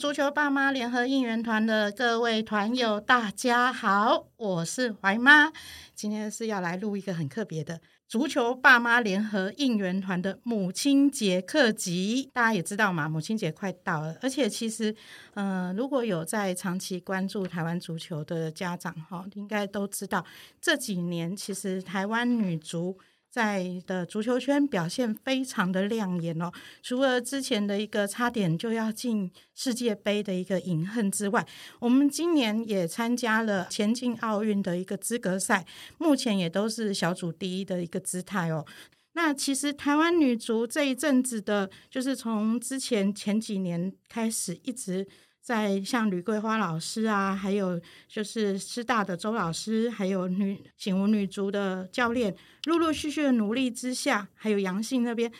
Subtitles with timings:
[0.00, 5.52] 足球爸妈联合应援团的各位团友，大家好，我是怀妈。
[5.94, 7.78] 今天是要来录一个很特别的
[8.08, 12.30] 足球爸妈联合应援团的母亲节特辑。
[12.32, 14.96] 大家也知道嘛，母亲节快到了，而且其实，
[15.34, 20.24] 嗯，如果有在长期关注台湾足球的家长哈，应该都知道
[20.62, 22.98] 这几年其实台湾女足。
[23.30, 26.50] 在的足球圈表现非常的亮眼哦，
[26.82, 31.46] 除了之前的一个差点就要进世界杯的一个隐恨之外，
[31.78, 35.64] 我们今年也参加了前进奥运的一个资格赛，
[35.98, 38.66] 目前也都是小组第一的一个姿态哦。
[39.12, 45.06] 那其实台湾女足这一阵子的，就是从之前前几年开始一直。
[45.42, 55.32] 在像吕桂花老师啊，还有就是师大的周老师，还有女醒悟女足的教练，陆陆续续的努力之下，还有杨信那边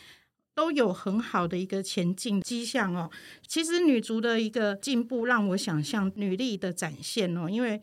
[0.55, 3.09] 都有很好的一个前进迹象哦。
[3.47, 7.47] 其实女足的一个进步，让我想象女力的展现哦。
[7.47, 7.79] 因为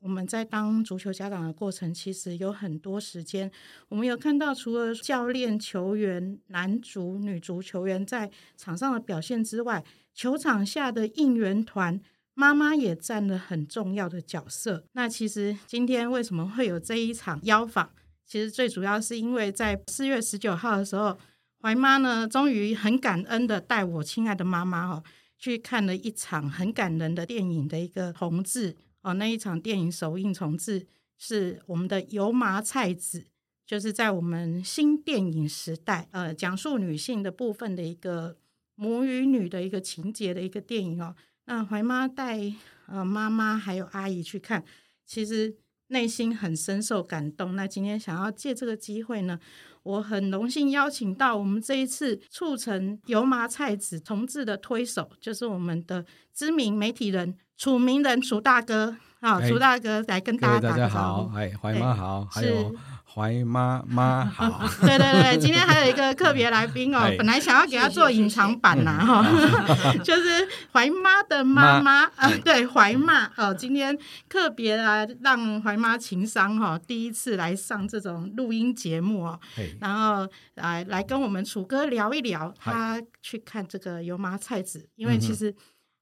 [0.00, 3.50] 我们在当足球家长的过程，其实有很多时间，
[3.88, 9.82] 我们有看到除了教练、球员、男足、女足球员在场上的表现之外。
[10.14, 12.00] 球场下的应援团
[12.34, 14.86] 妈妈也占了很重要的角色。
[14.92, 17.90] 那其实今天为什么会有这一场邀访？
[18.26, 21.18] 其实最主要是因为在四月十九号的时候，
[21.60, 25.02] 怀妈呢终于很感恩的带我亲爱的妈妈哦
[25.38, 29.14] 去看了一场很感人的电影的一个重置哦。
[29.14, 30.86] 那一场电影首映重置
[31.18, 33.26] 是我们的油麻菜籽，
[33.66, 38.36] 就是在我们新电影时代呃讲述女性的部分的一个。
[38.74, 42.40] 母与女的一个情节的一个电影哦，那怀妈带
[42.86, 44.64] 呃妈妈还有阿姨去看，
[45.06, 45.54] 其实
[45.88, 47.54] 内心很深受感动。
[47.54, 49.38] 那今天想要借这个机会呢，
[49.82, 61.36] 我很荣幸邀请到我们这一次促成油麻菜籽同志的推手，就是我们的知名媒体人楚明人楚大哥啊，楚大哥来跟大家打个招呼。
[61.36, 62.74] 哎，怀妈好，还有。
[63.14, 69.22] 怀妈妈好， 对对对，今天还有一个特别来宾哦，本来想要给他做隐藏版呐哈，
[70.02, 73.96] 就是怀妈的妈妈啊， 对怀妈哦，今天
[74.30, 79.38] 特别来让怀妈情商哈，第一次来上这种录音节目哦，
[79.80, 85.54] 然后来来跟我们楚哥聊一聊，他去看这个油麻菜籽，因为其实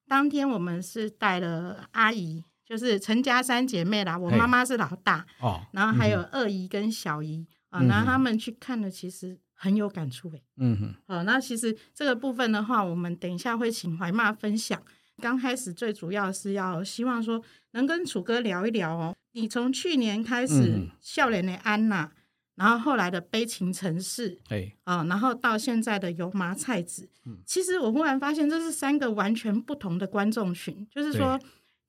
[0.06, 2.44] 当天我们是带了阿姨。
[2.70, 10.44] 就是陈家三姐妹啦，我妈妈是老大，哦，然后还有二姨跟小姨啊，然后他们去看了，其实很有感触诶。
[10.56, 14.80] 嗯哼，好，那其实这个部分的话，我们等一下会请怀妈分享。
[15.20, 17.42] 刚开始最主要是要希望说
[17.72, 22.08] 能跟楚哥聊一聊哦，你从去年开始笑脸的安娜，
[22.54, 31.36] 然后后来的悲情城市，对，啊，然后到现在的油麻菜籽，嗯，其实我忽然发现这是三个完全不同的观众群，就是说。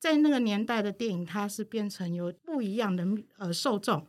[0.01, 3.05] 在那个年代的电影，它是变成有不一样的
[3.37, 4.07] 呃受众。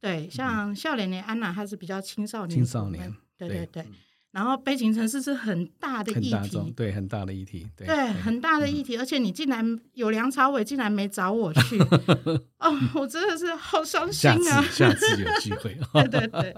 [0.00, 2.56] 对，像笑脸的安娜，她是比较青少年。
[2.56, 3.84] 青少年，对对对。
[4.32, 8.96] 然后悲情城市是很大的议题，对，很大的议题，对，很大的议题。
[8.96, 11.78] 而且你竟然有梁朝伟，竟然没找我去，
[12.58, 14.62] 哦，我真的是好伤心啊！
[14.70, 15.78] 下次有机会，
[16.08, 16.56] 对对对。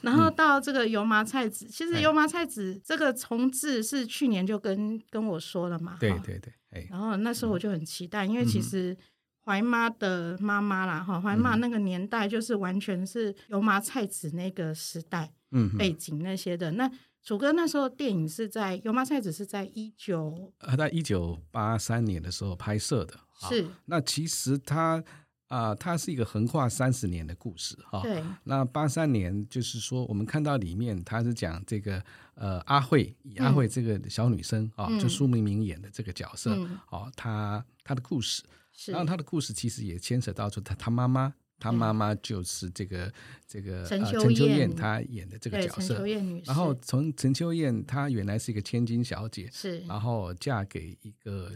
[0.00, 6.88] 然后到这个油麻菜籽，其实油麻菜籽这个重置是去年就跟跟我说了嘛，对对对。
[6.90, 8.96] 然后那时候我就很期待，因为其实
[9.44, 15.43] 怀妈的妈妈啦，哈，怀妈那个年代就是完全是油麻菜籽那个时代，嗯，
[15.78, 16.70] 背景那些的。
[16.72, 16.90] 那
[17.22, 23.18] 楚哥那时候电影是在油麻菜籽是在一九呃，在一九八三年的时候拍摄的，
[23.48, 23.66] 是。
[23.86, 25.02] 那其实他。
[25.48, 28.00] 啊，它是一个横跨三十年的故事哈。
[28.02, 28.20] 对。
[28.42, 32.02] 那八三年就是说，我们看到里面，他是讲这个
[32.34, 36.56] 呃阿慧，阿慧这个小女生啊，就苏明明演的这个角色，
[36.90, 38.42] 哦，她她的故事。
[38.72, 38.90] 是。
[38.90, 43.12] 然后她的故事其实也牵扯到说，她她妈妈，她妈妈就是这个
[43.46, 45.88] 这个陈陈秋燕她演的这个角色。
[45.88, 49.80] 陈秋燕女然后从陈秋燕她原来是一个千金小姐，是。
[49.80, 51.52] 然后嫁给一个。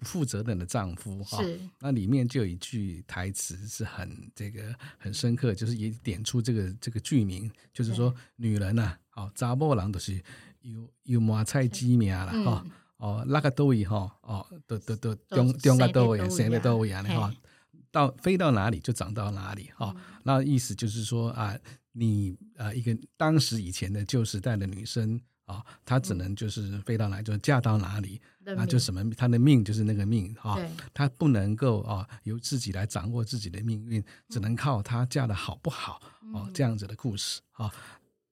[0.00, 1.42] 不负责任的丈夫哈。
[1.80, 10.22] 那里面就有一句台词是很这个很深刻，就是也点出这个这个剧名，就是说女人呐，哦，查某人都是
[10.60, 12.64] 有有麻菜鸡名了哈。
[12.98, 17.34] 哦，那个都位哈，哦，都都都中中个都位，生个都位啊，哈，
[17.90, 19.94] 到飞到哪里就长到哪里哈。
[20.22, 21.56] 那意思就是说啊，
[21.92, 30.58] 你啊一个当时以前的旧时代的女生啊，她只能就是飞到哪就嫁到哪里，那就什么她的命就是那个命哈，
[30.92, 36.00] 她不能够啊由自己来掌握自己的命运，只能靠她嫁的好不好
[36.34, 37.72] 哦这样子的故事啊。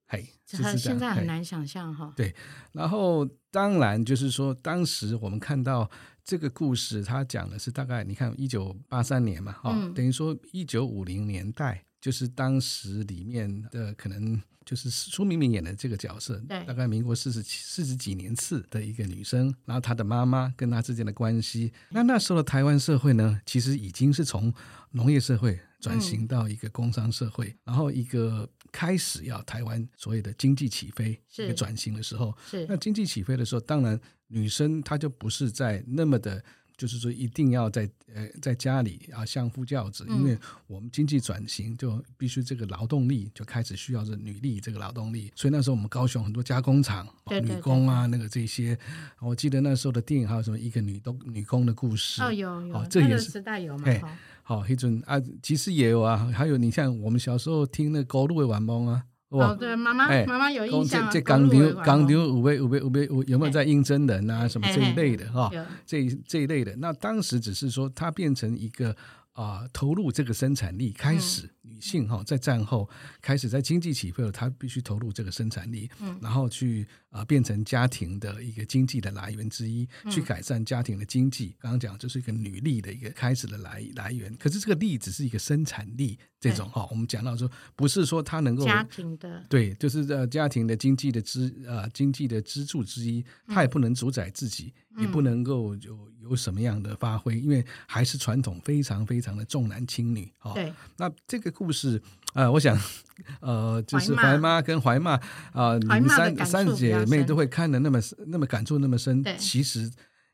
[0.09, 2.13] 嘿，就是现在很难想象哈。
[2.15, 2.33] 对，
[2.71, 5.91] 然后当然就是说，当时我们看到
[6.27, 24.53] 这个故事，他讲的是大概你看一九八三年嘛，哈，等于说一九五零年代，就是当时里面的可能就是苏明明演的这个角色，大概民国四十四十几年次的一个女生，然后她的妈妈跟她之间的关系，那那时候的台湾社会呢，其实已经是从
[24.91, 25.61] 农业社会。
[25.79, 32.67] 转型到一个工商社会，然后一个开始要台湾所谓的经济起飞一个转型的时候，是。
[32.69, 33.99] 那经济起飞的时候，当然
[34.29, 36.43] 女生她就不是在那么的，
[36.77, 47.07] 就是说一定要在呃在家里啊相夫教子，因为我们经济转型就必须这个劳动力就开始需要是女力这个劳动力，所以那时候我们高雄很多加工厂
[47.43, 48.79] 女工啊那个这些，
[49.21, 52.23] 我记得那时候的电影还有什么一个女工女工的故事。
[52.23, 54.19] 哦有有，这也是时代有嘛。
[54.49, 61.11] 好，黑准啊，其实也有啊，还有你像我们小时候听那高露的晚梦啊，哦，对，妈妈妈妈有印象。
[61.11, 64.47] 这港牛港牛五位五位五位有有没有在应征人啊？
[64.47, 65.51] 什么这一类的哈？
[65.85, 68.95] 这这一类的，那当时只是说它变成一个。
[69.37, 72.89] 啊，投入这个生产力开始，女性哈在战后
[73.21, 81.57] 开始在经济起飞了，她必须投入这个生产力，嗯，然后去啊变成家庭的一个经济的来源之一，去改善家庭的经济。
[81.59, 94.75] 刚刚讲就是一个女力的一个开始的来来源，可是这个力只是一个生产力这种哈，我们讲到说不是说它能够家庭的对，就是呃家庭的经济的支呃经济的支柱之一，它也不能主宰自己。
[94.99, 100.55] 也不能够有有什么样的发挥，因为还是传统非常非常的重男轻女哈。
[100.55, 102.01] 对，那这个故事
[102.35, 102.79] 呃，我想
[103.41, 105.13] 呃，就是怀妈跟怀妈
[105.53, 109.25] 啊，你们三三姐妹都会看的那么那么感触那么深。
[109.39, 109.91] 其实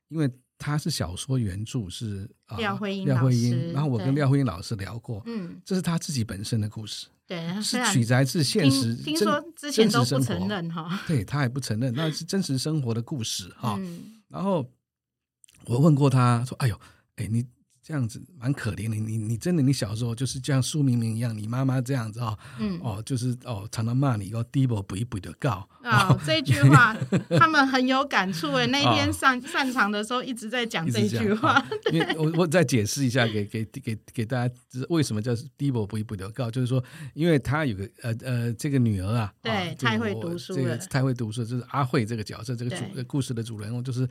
[0.08, 0.28] 因为
[0.58, 13.78] 他是小说原著是廖慧英廖慧英，然后我跟廖慧英老师聊过，嗯，这是他自己本身的故事，对，是取材自现实，听说之前都不承认哈，对他还不承认，那是真实生活的故事哈。
[14.28, 14.68] 然后
[15.66, 16.80] 我问过他说：“哎呦，
[17.16, 17.46] 哎你。”
[17.84, 25.68] 这样子蛮可怜的，你你真的你小时候就是像苏明明一样，你妈妈这样子哦，嗯，哦，就是哦，常常骂你，要低不不一补的告。
[25.82, 26.96] 啊，这句话
[27.36, 28.68] 他们很有感触诶。
[28.68, 31.60] 那天上散场的时候一直在讲这句话。
[31.92, 34.54] 因为我我再解释一下，给给给给大家，
[34.88, 36.48] 为什么叫低不不一补的告？
[36.48, 36.82] 就是说，
[37.14, 44.08] 因为他有个呃呃这个女儿啊，对，太会读书了，太会读书，就是阿慧这个角色，这个主故事的主人公就是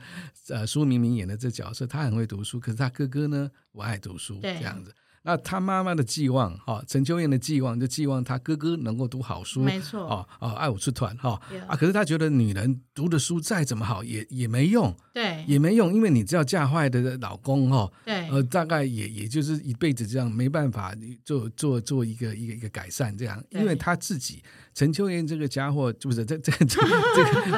[0.50, 3.50] 呃苏明明演的这角色，他很会读书，可是他哥哥呢？
[3.72, 4.94] 我爱读书，这样子。
[5.24, 11.40] 那他妈妈的寄望，哈，陈秋燕的寄望就寄望他哥哥能够读好书，没错，哦哦，爱我出团，哈。
[11.68, 11.76] 啊。
[11.76, 20.92] 可是他觉得女人读的书再怎么好，也也没用，对，也没用，因为你只要嫁坏的老公，哈，对，呃，大概也也就是一辈子这样，没办法
[21.24, 24.42] 做做做一个一个一个改善，这样，因为他自己。
[24.74, 26.80] 陈秋燕这个家伙，就不是这这这这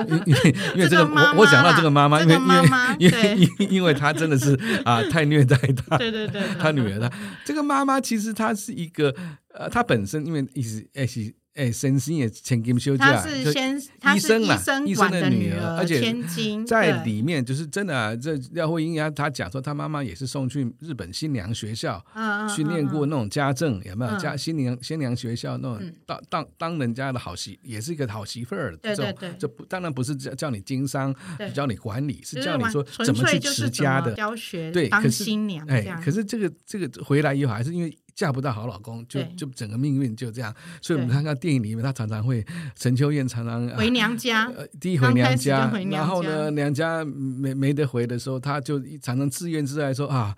[0.05, 0.23] 个？
[0.27, 2.67] 因为 因为这个，我我讲到这个妈妈，因为因为
[2.99, 7.13] 因为因因为她真的是啊，太虐待她，对对对，她女儿的
[7.45, 9.15] 这个妈妈其实她是一个
[9.53, 11.35] 呃，她本身因为一直哎是。
[11.55, 18.15] 哎，神仙也请给休假，他是先，他是医生医生的女儿，而且千金在里面就是真的啊。
[18.17, 22.05] 这廖慧英啊，她讲说，她妈妈也是送去日本新娘学校
[22.49, 28.77] 训练过那种家政，有没有家新娘新娘学校那种当当当人家的好媳，也是一个好媳妇儿。
[28.79, 31.15] 对对对，这不当然不是叫叫你经商，
[31.55, 34.73] 叫你管理，是叫你说怎么去持家的教学。
[34.73, 37.97] 对，当新娘哎，可是这个这个回来以后还是因为。
[38.15, 40.55] 嫁不到好老公，就就整个命运就这样。
[40.81, 42.45] 所以我们看看电影里面，她常常会
[42.77, 50.37] 陈秋燕常常回娘家， 呃第一回娘家，然后呢，娘家没没得回的时候，她就常常自怨自艾说啊，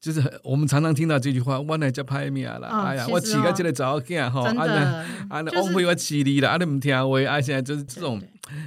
[0.00, 8.22] 就是我们常常听到这句话，我来叫拍面了，哎呀，我起个这个早见哈，啊那啊那翁辉我起你了，啊你唔听话，啊现在就是这种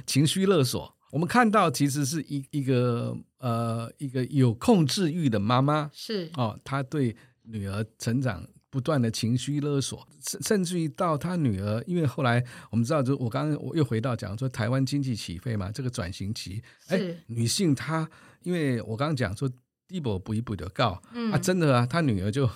[0.06, 0.94] 情绪勒索。
[1.10, 5.90] 我们看到其实是一一个呃一个有控制欲的妈妈。
[5.92, 6.30] 是。
[6.36, 8.46] 哦，她对女儿成长。
[8.70, 18.08] 不断的情绪勒索，甚甚至于到他女儿，因为后来我们知道，就我刚刚我又回到讲说台湾经济起飞嘛，这个转型期，哎，女性她，
[18.44, 19.46] 因为我刚刚讲说。
[19.88, 22.48] 一步步一步的告啊，真的啊，她女儿就。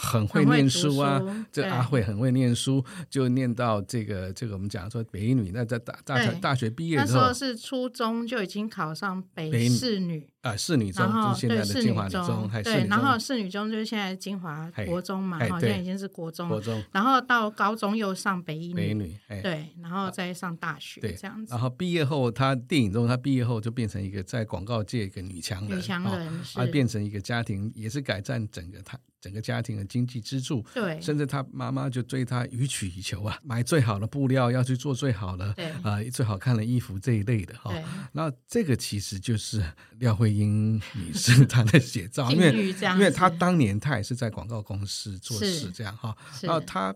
[0.00, 10.30] 很会念书啊，这阿慧很会念书，就念到这个这个我们讲说北女，那在大大大学毕业的时候是初中就已经考上北市女。
[10.48, 21.52] 啊，市女中就是现在的金华女中，对，然后侍女中就是现在金华国中嘛，好像已经是国中，国中，然后到高中又上北一北女，对，然后再上大学，这样子。
[21.52, 37.72] 然后毕业后，她电影中她毕业后就变成一个在广告界一个女强人，女强人，而变成一个家庭也是改善整个她整个家庭的经济支柱，对，甚至她妈妈就对她予取予求啊，买最好的布料，要去做最好的，啊，最好看的衣服这一类的哈。
[38.12, 39.62] 那这个其实就是
[39.98, 40.80] 廖慧英。
[41.12, 46.16] 是他的写照， 因为因为他当年他也是在广告公司做事，这样哈。
[46.42, 46.94] 然后他，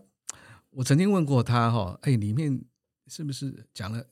[0.69, 2.61] 我曾经问过他哈，哎，里面
[3.07, 4.03] 是不是讲了？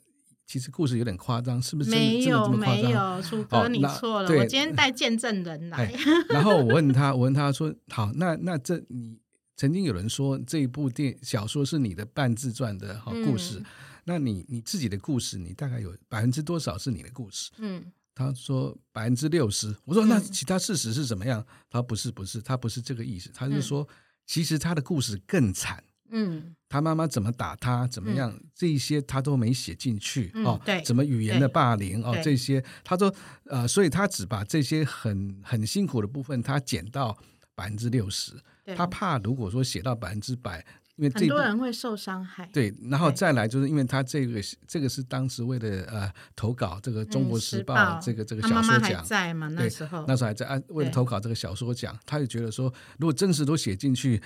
[0.45, 1.89] 其实故事有点夸张，是不是？
[1.91, 5.93] 没有没有，楚哥你错了，我今天带见证人来。
[6.27, 9.17] 然后我问他， 我问他说：“好，那那这你
[9.55, 13.63] 曾经有人说这一部电小说是你的半自传的好故事，
[14.03, 17.85] 那你你自己的故事，你大概有百分之多少是你的故事？”嗯。
[18.13, 21.43] 他说百分之六十，我说那其他事实是怎么样？
[21.69, 23.87] 他说不是不是，他不是这个意思，他是说
[24.25, 25.83] 其实他的故事更惨。
[26.13, 30.59] 嗯，他妈妈怎么打他，怎么样，这一些他都没写进去哦。
[30.65, 33.13] 对，怎么语言的霸凌哦，这些他说
[33.45, 37.17] 呃，所以他只把这些很很辛苦的部分，他减到
[37.55, 38.33] 百分之六十。
[38.75, 40.65] 他怕如果说写到百分之百。
[41.01, 42.47] 因为很多人会受伤害。
[42.53, 54.21] 对，然后再来就是因为他这个这个是当时为了呃投稿这个《中国时报》这个这个小说奖，在嘛那时候那时候还在啊，为了投稿这个小说奖，他就觉得说，如果真实都写进去。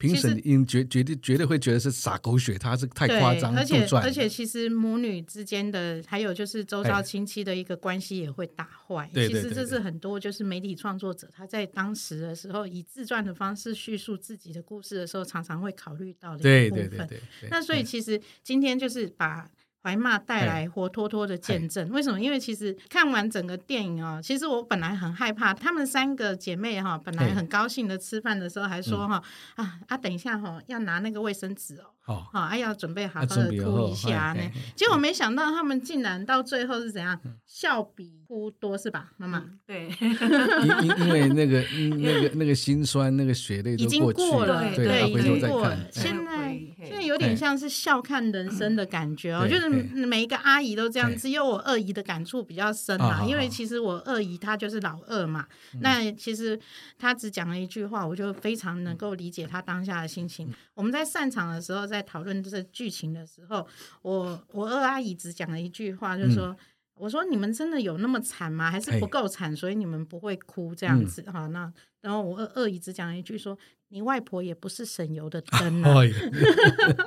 [0.00, 9.10] 评审应绝绝对绝对会觉得是撒狗血，他是太夸张，而且而且其实母女之间的，还有就是周遭亲戚的一个关系也会打坏。
[9.12, 17.06] 其实这是很多就是媒体创作者他在当时的时候以自传的方式叙述自己的故事的时候，常常会考虑到的一部分。
[17.50, 19.48] 那所以其实今天就是把。
[19.82, 22.20] 怀骂带来活脱脱的见证，为什么？
[22.20, 25.54] 因为其实看完整个电影哦，其实我本来很害怕。
[25.54, 29.22] 她们三个姐妹哈，本来很高兴的吃饭的时候还说哈
[29.56, 31.86] 啊啊，等一下哈要拿那个卫生纸哦。
[32.10, 34.42] 哦，好，哎要准备好好的哭一下呢。
[34.74, 39.44] 结果没想到他们竟然到最后是怎样，笑比哭多是吧，妈妈？
[39.64, 41.62] 对，因因因为那个
[41.96, 45.78] 那个那个心酸，那个血泪已经过了，对，已经过了。
[45.92, 55.46] 现在现在有点像是笑看人生的感觉哦，就是每一个阿姨都这样，只有我二姨的感触比较深啊，因为其实我二姨她就是老二嘛，
[55.80, 56.58] 那其实
[56.98, 60.52] 她只讲了一句话，我就非常能够理解她当下的心情。
[60.74, 63.66] 我们在散场的时候，在讨论这剧情的时候，
[64.02, 66.56] 我我二阿姨只讲了一句话，就是说
[66.96, 68.70] ：“我说你们真的有那么惨吗？
[68.70, 75.94] 还是不够惨，所以你们不会哭这样子？”哈，那然后我二二姨只讲了一句说：“你外婆也不是省油的 灯啊。”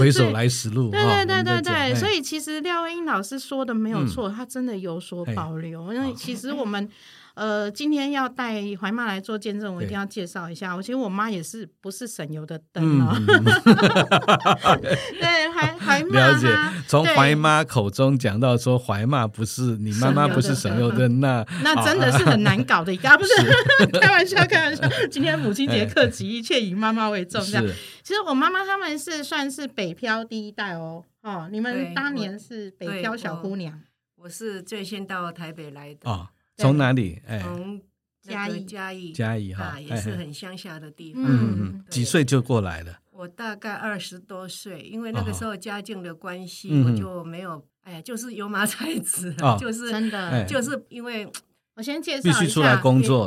[0.00, 0.90] 回首来时路。
[0.90, 6.88] 对对对对对，所以其实廖英老师说的没有错，他真的有所保留，因为其实我们。
[7.34, 10.74] 呃，今天要带怀妈来做见证，我一定要介绍一下。
[10.76, 13.14] 我其实我妈也是不是省油的灯哦。
[15.20, 16.48] 对，怀怀妈了解，
[16.86, 23.32] 从怀妈口中讲到说怀妈不是你妈妈不是省油灯，那那真的是很难搞的一个， 不是
[24.00, 24.88] 开玩笑，开玩笑。
[25.10, 27.42] 今天母亲节客气，一切以妈妈为重。
[27.44, 27.66] 这样，
[28.02, 31.04] 其实我妈妈他们是算是北漂第一代哦。
[31.22, 33.80] 哦，你们当年是北漂小姑娘，
[34.16, 36.28] 我是最先到台北来的哦。
[36.62, 37.20] 从哪里？
[37.42, 37.82] 从
[38.22, 41.22] 嘉义，嘉义，嘉义哈，也是很乡下的地方。
[41.24, 43.00] 嗯嗯几岁就过来了？
[43.10, 47.66] 我大概二十多岁，因为那个时候家境的关系，我就没有。
[47.82, 51.28] 哎呀，就是油麻菜籽，就是真的，就是因为。
[51.74, 52.80] 我先介绍一下，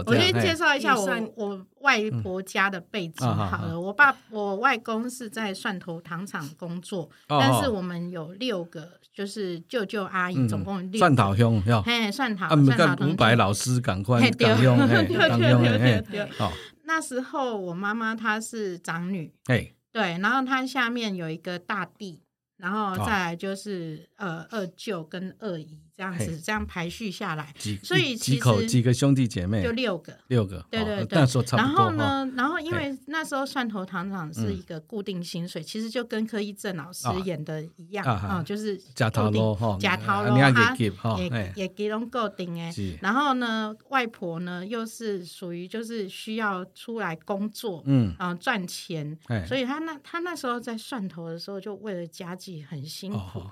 [0.05, 3.79] 我先介绍一下我我外婆家的背景好了。
[3.79, 10.99] 我爸我外公是在蒜头糖厂工作，但是我们有六个，就是舅舅阿姨，总共六。
[10.99, 13.07] 蒜头兄，嘿，蒜头，蒜头。
[13.07, 16.51] 五百老师赶快赶用，赶用， 好。
[16.83, 22.21] 那时候我妈妈她是长女，哎，对，然后她下面有一个大弟。
[22.57, 31.19] 然后再来就是呃二舅跟二姨这样子这样排序下来，所以几口几个兄弟姐妹就六个六个，对对对。
[31.19, 31.85] 那时候差不多。
[31.85, 40.75] 然后呢，然后因为那时候蒜头糖厂是一个固定薪水，其实就跟柯一正老师演的一样啊，就是假头路假头路他
[41.17, 42.73] 也也给拢固定哎。
[43.01, 52.55] 然后呢，外婆呢又是属于就是需要出来工作，嗯啊赚钱，所以他那他那时候在蒜头的时候就为了家计。
[52.67, 53.43] 很辛苦，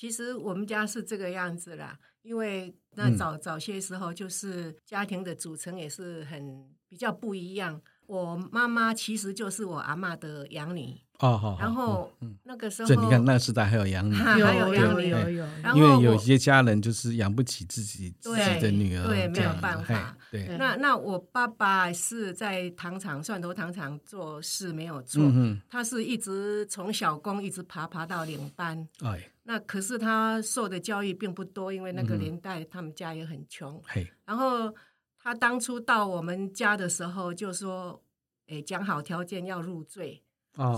[0.00, 7.78] 其实我们家是这个样子啦，因为那早早些时候就是家庭的组成也是很比较不一样。
[8.06, 10.98] 我妈妈其实就是我阿妈的养女。
[11.18, 12.10] 哦，好，然后
[12.44, 15.46] 那个时候，这你看那个时代还有养女，还有养女，有有。
[15.74, 20.16] 因为有些家人就是养不起自己自己的女儿，对，没有办法。
[20.30, 25.22] 对，那那我爸爸是在糖厂蒜头糖厂做事没有错，
[25.68, 28.88] 他是一直从小工一直爬爬到领班。
[29.04, 33.82] 哎，那可是他受的教育并不多，因为那个年代他们家也很穷。
[33.84, 34.72] 嘿，然后
[35.18, 38.00] 他当初到我们家的时候就说
[38.46, 40.22] ：“哎，讲好条件要入赘。”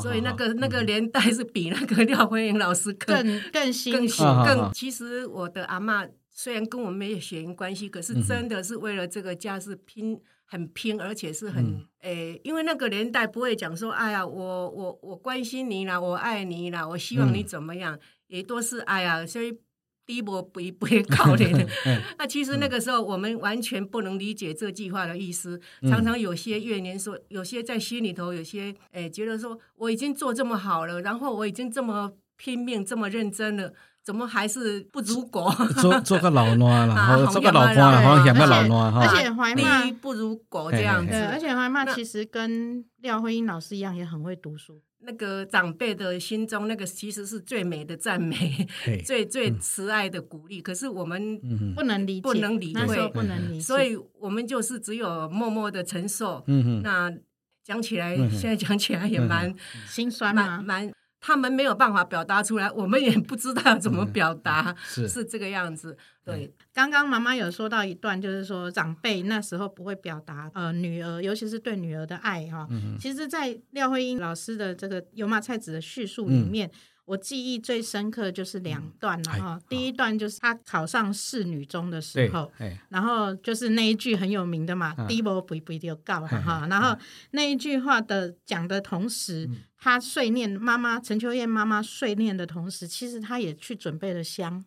[0.00, 3.14] 所以那个那个年代是比那个廖慧英老师更
[3.52, 4.06] 更更
[4.46, 4.72] 更。
[4.72, 19.58] 其实我的阿妈虽然跟我没有血缘关系，可是真的是为了这个家是拼很拼，而且是很诶，因为那个年代不会讲说，哎呀，我我我关心你啦，我爱你啦，我希望你怎么样，也都是哎呀，所以。
[20.04, 21.64] 低波不不会考虑的，
[22.18, 25.58] 那其实那个时候我们完全不能理解这句话的意思。
[25.82, 33.72] 常常有些怨言说，有些在心里头，有些诶觉得说，我已经做这么好了，然后我已经这么拼命、这么认真了，
[34.04, 35.52] 怎么还是不如果？
[35.80, 39.00] 做做个老卵了， 做个老官了，好像演个老卵哈。
[39.06, 44.82] 而且怀骂不如果这样子，而且怀骂其实跟廖慧英老师一样，也很会读书。
[45.04, 48.66] 那个长辈的心中，那个其实是最美的赞美，
[49.04, 50.60] 最最慈爱的鼓励。
[50.60, 51.40] 可是我们
[51.74, 56.44] 不能理解，不能理会，不能理解，所以我们就是只有默默的承受。
[56.46, 57.12] 嗯那
[57.64, 59.52] 讲起来，现在讲起来也蛮
[59.88, 60.92] 心酸，嘛蛮。
[61.22, 65.96] 他们没有办法表达出来，我们也不知道怎么表达，是是这个样子。
[66.24, 72.68] 对，刚刚妈妈有说到一段，就是说长辈那时候不会表达呃女儿，尤其是对女儿的爱哈。
[73.00, 76.70] 其实，在廖慧英老师的这个油麻菜籽的叙述里面。
[77.04, 82.50] 我记忆最深刻就是两段了哈，第一段就是他考上侍女中的时候，
[82.88, 86.96] 然后就是那一句很有名的嘛，低波不不一定有告哈，然后
[87.32, 94.64] 那一句话的讲的同时，他碎念妈妈陈秋燕妈妈碎念的同时，其实他也去准备了香，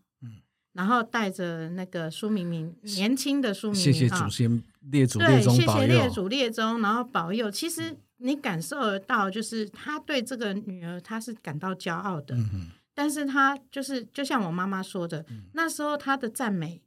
[0.75, 7.97] 然后带着那个苏明明年轻的苏明明，谢谢祖先列祖列宗保佑，谢谢列祖列宗，然后保佑，其实。
[8.19, 12.33] 你感受得到，就是他对这个女儿，他是感到骄傲的。
[12.33, 16.81] 嗯但是他就是就像我妈妈说的，那时候他的赞美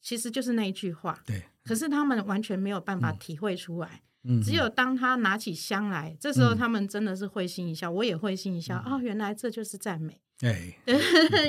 [0.00, 1.16] 其实就是那一句话。
[1.24, 1.44] 对。
[1.62, 3.88] 可是他们完全没有办法体会出来。
[3.88, 4.02] 嗯。
[4.42, 8.76] 只有当他拿起香来，这时候他们真的是会心一笑，我也会心一笑。
[8.86, 10.20] 哦，原来这就是赞美。
[10.38, 10.74] 对。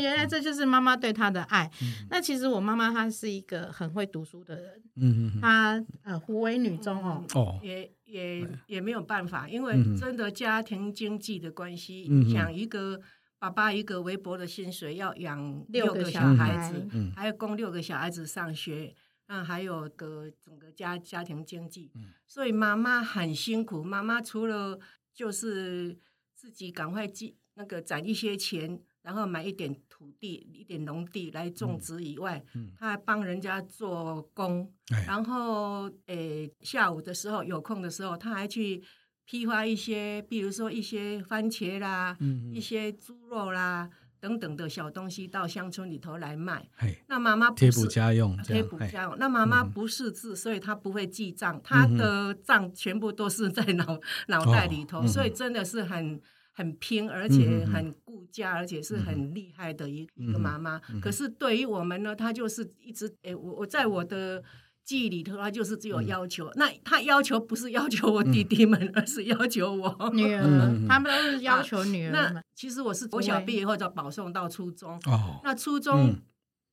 [0.01, 1.71] 原来这就是妈妈对他的爱。
[2.09, 4.81] 那其实我妈妈她是一个很会读书的人。
[4.95, 5.41] 嗯嗯。
[5.41, 7.23] 她呃，胡为女中哦。
[7.33, 7.59] 哦。
[7.61, 7.91] 也。
[8.13, 13.01] 也也没有办法，因为真的家庭经济的关系，养一个
[13.39, 18.93] 爸爸一个微薄的薪水，要养六个小孩子，还要供六个小孩子上学，
[19.27, 21.91] 那还有个整个家家庭经济，
[22.27, 23.83] 所以妈妈很辛苦。
[23.83, 24.79] 妈妈除了
[25.13, 25.97] 就是
[26.33, 28.81] 自己赶快积那个攒一些钱。
[29.03, 32.41] 然后买一点土地、一点农地来种植以外，
[32.79, 34.73] 她还帮人家做工。
[35.05, 38.81] 然后，诶，下午的时候有空的时候，她还去
[39.25, 42.17] 批发一些，比如说一些番茄啦、
[42.53, 43.89] 一些猪肉啦
[44.23, 46.65] 等等的小东西到乡村里头来卖。
[47.07, 49.17] 那妈妈贴补家用，贴补家用。
[49.19, 56.21] 那妈妈不识字，所以她不会记账，她的账全部都是在脑 脑袋里头，所以真的是很。
[56.55, 60.79] 很拼，而且很顾家，而且是很厉害的一一个妈妈。
[61.01, 64.43] 可是对于我们呢，她就是一直诶，我我在我的
[64.85, 66.51] 记忆里头，他就是只有要求。
[66.55, 70.43] 那他要求不是要求我弟弟们，而是要求我女儿。
[70.87, 72.11] 他们都是要求女儿。
[72.11, 74.99] 那其实我是国小毕业后就保送到初中。
[75.05, 75.39] 哦。
[75.43, 76.15] 那初中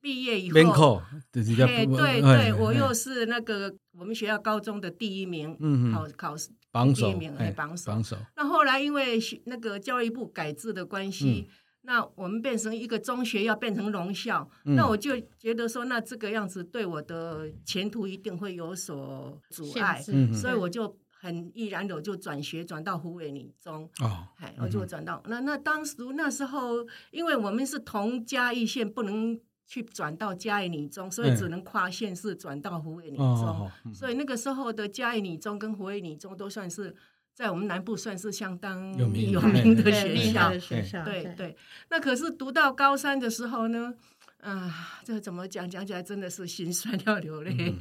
[0.01, 5.57] 毕业以后，对对对，我又是那个我们学校高中的第一名。
[5.61, 6.51] 嗯考考试。
[6.73, 8.17] 榜首，哎，榜首。
[8.37, 11.49] 那后来因为那个教育部改制的关系，
[11.83, 23.89] 那我们变成一个中学要变成荣校，那我就觉得说，那这个样子对我的前途一定会有所阻碍，所以我就很毅然的就转学转到湖北女中。
[24.01, 29.41] 哦，哎，我就转到那那当时那时候，因为我们是同嘉义县，不能。
[29.71, 33.71] 去转到嘉义女中，所以只能跨县市转到湖北女中。
[33.95, 36.93] 所以那个时候的嘉义女中跟湖北女中都算是
[37.35, 39.33] 在我们南部算是相当有名
[39.75, 40.59] 的学校。
[40.59, 41.57] 学校对对。
[41.89, 43.95] 那可是读到高三的时候呢，
[44.41, 45.69] 啊，这怎么讲？
[45.69, 47.75] 讲起来真的是心酸要流泪。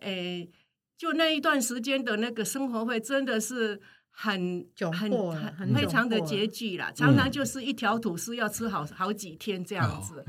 [0.00, 0.48] 哎，
[0.96, 3.80] 就那一段时间的那个生活会真的是
[4.10, 5.10] 很很
[5.56, 10.24] 很非常的拮据啦，常常就是一条吐司要吃好好几天这样子。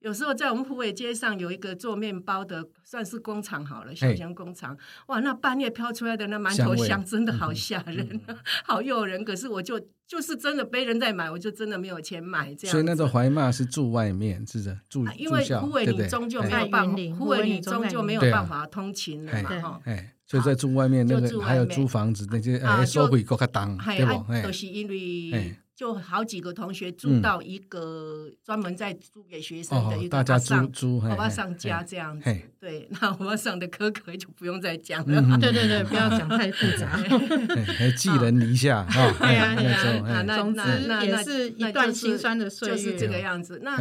[0.00, 4.76] 有时候在我们湖尾街上有一个做面包的，算是工厂好了，小型工厂。
[5.08, 8.20] 哇，那半夜飘出来的那馒头香，真的好吓人，
[8.64, 9.24] 好诱人。
[9.24, 12.72] 可是我就就是真的被人在买，我就真的没有钱买这样。
[12.72, 19.80] 所以那个怀骂是住外面，是的，住因为湖尾你终究没有办法，湖尾你终究没有办法通勤了嘛，哈。
[20.26, 24.42] 所以在住外面那个还有租房子那些，哎，收回够卡当，对不？
[24.42, 25.56] 都是因为。
[25.78, 30.68] 就好几个同学租到一个专门在租给学生的一个上，
[31.08, 32.36] 好吧上家这样子。
[32.58, 35.38] 对，那我上的科可就不用再讲了。
[35.38, 36.88] 对对对，不要讲太复杂。
[37.78, 38.88] 还寄人篱下啊！
[39.20, 43.60] 对啊，那那那也是一段心酸的岁月，就是这个样子。
[43.62, 43.78] 那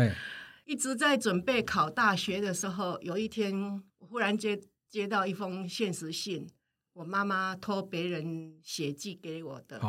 [0.66, 6.48] 一直在准备考大学的时候，有一天忽然接接到一封现实信，
[6.94, 9.82] 我妈妈托别人写寄给我的。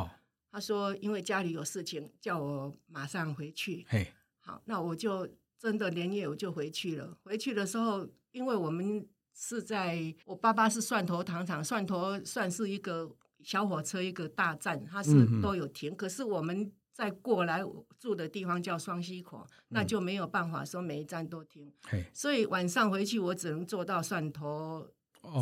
[0.50, 7.16] 他说：“因为家里有事情，叫我马上回去。”嘿，好，那我就真的连夜我就回去了。
[7.22, 15.94] 回去的时候，因为我们是在我爸爸是蒜头糖厂，蒜头算是一个小火车一个大站，它是都有停。
[15.94, 17.62] 可是我们在过来
[17.98, 21.70] 住的地方叫双溪口，那就没有办法说每一站都停。
[22.14, 24.88] 所以晚上回去我只能坐到蒜头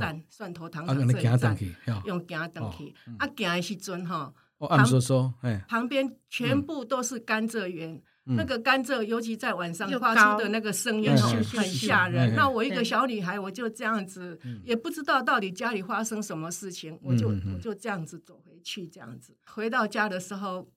[0.00, 1.56] 站、蒜头糖厂这一站，
[2.04, 2.94] 用行登去。
[3.18, 4.34] 啊，行的时阵哈。
[4.58, 12.34] 哦，按说说，哎，旁边全部都是甘蔗园，那个甘蔗，尤其在晚上发出的那个声音，很吓人。
[12.34, 20.72] 那我一个小女孩，我就这样子，也不知道到底家里发生什么事情，我就我就这样子走回去，这样子回到家的时候，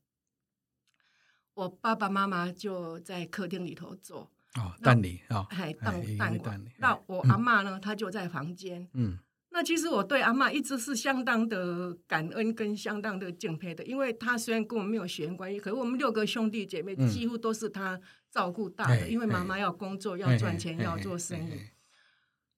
[1.53, 6.61] 我爸爸妈妈就在客厅里头坐，哦，蛋里啊，还蛋蛋馆。
[6.79, 9.17] 那我阿妈呢，她就在房间，嗯。
[9.59, 17.99] 那其实我对阿妈一直是相当的感恩跟相当的敬佩的，因为她虽然跟我们没有血缘关系，可是我们六个兄弟姐妹几乎都是她
[18.31, 21.59] 照顾大的，因为妈妈要工作要赚钱要做生意。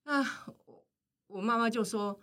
[0.03, 0.23] 那
[1.25, 2.19] 我妈妈就说，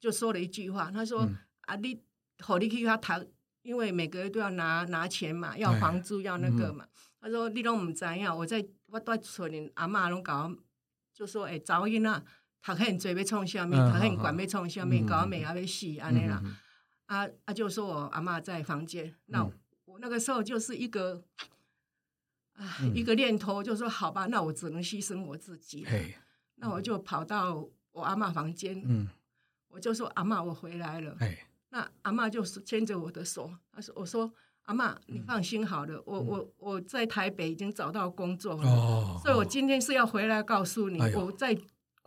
[0.00, 1.28] 就说了一句话，她说
[1.68, 2.00] ：“啊，你
[2.38, 3.28] 好，你去他谈，
[3.60, 6.86] 因为每个月都要拿拿钱嘛，要房租要那个嘛。”
[7.20, 10.50] 她说：“你拢唔知影，我在我在村里阿妈拢搞，
[11.12, 12.24] 就说哎，早因啊。”
[12.60, 16.42] 他很嘴要创下面，他很管要创下面，搞美啊要死安尼啦。
[17.06, 19.42] 啊啊，就说我阿妈在房间，那
[19.86, 21.22] 我那个时候就是一个
[22.52, 25.86] 啊一个念头，就说好吧，那我只能牺牲我自己。
[26.56, 29.08] 那我就跑到我阿妈房间，嗯，
[29.68, 31.16] 我就说阿妈，我回来了。
[31.70, 34.30] 那阿妈就是牵着我的手，他说：“我说
[34.62, 41.58] 阿妈，你放心好了，我我我在台北已经找到工作了，所以我今天是要回来告诉你，我在。”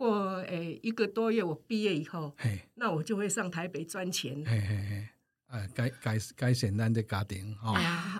[0.02, 2.34] 过诶一个多月，我毕业以后，
[2.74, 4.44] 那我就会上台北赚钱。
[4.44, 5.08] 嘿嘿嘿，
[5.46, 7.76] 哎，该该该简单的家庭哦，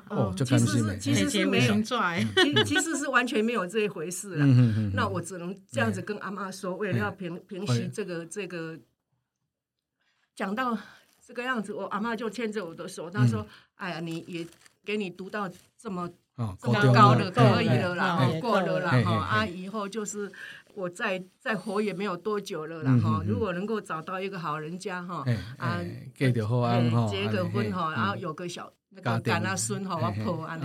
[0.08, 4.46] 哦，其实是其实是没有，其其实是完全没有这一回事了。
[4.94, 8.78] 那我只能这样子跟阿妈说，为了要平平息这个这个，
[10.36, 10.78] 讲到
[11.26, 14.46] 这个样子，我阿妈就牵着我的手，她说：“哎呀，你也
[14.84, 16.08] 给你读到这么
[16.60, 20.30] 这么高的可以了啦，过了啦哈，啊，以后就是。”
[20.74, 23.22] 我再再活也没有多久了啦哈！
[23.26, 25.24] 如果能够找到一个好人家哈，
[25.58, 25.80] 啊，
[26.14, 30.64] 结个婚哈，结个婚哈，然后有个小那个干阿孙哈，我婆安尼，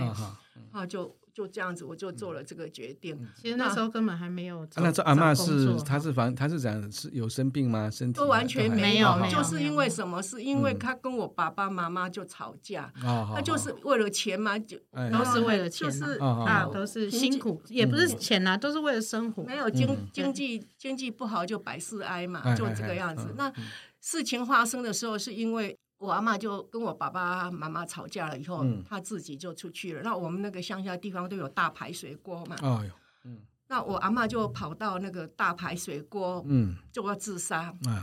[0.72, 1.14] 啊就。
[1.38, 3.16] 就这样子，我就做了这个决定。
[3.40, 4.66] 其实那时候根本还没有。
[4.74, 7.88] 那这阿妈是，她是反，她是讲是有生病吗？
[7.88, 10.20] 身体都完全没有，就是因为什么？
[10.20, 14.76] 是因为她跟我爸爸妈妈就吵架，她就是为了钱嘛，就
[15.12, 19.44] 都是为了钱，就是啊，都是辛苦，也不是钱呐，都是为了生活。
[19.44, 23.32] 没有经经济经济不好就百事哀嘛，就这个样子。
[23.36, 23.52] 那
[24.00, 25.78] 事情发生的时候是因为。
[25.98, 30.02] 我阿妈就跟我爸爸妈妈吵架了以后，他自己就出去了。
[30.02, 32.92] 那我们那个乡下地方都有大排水锅嘛，哎呦，
[33.24, 38.02] 嗯，那我阿妈就跑到那个大排水锅，嗯，就要自杀，哎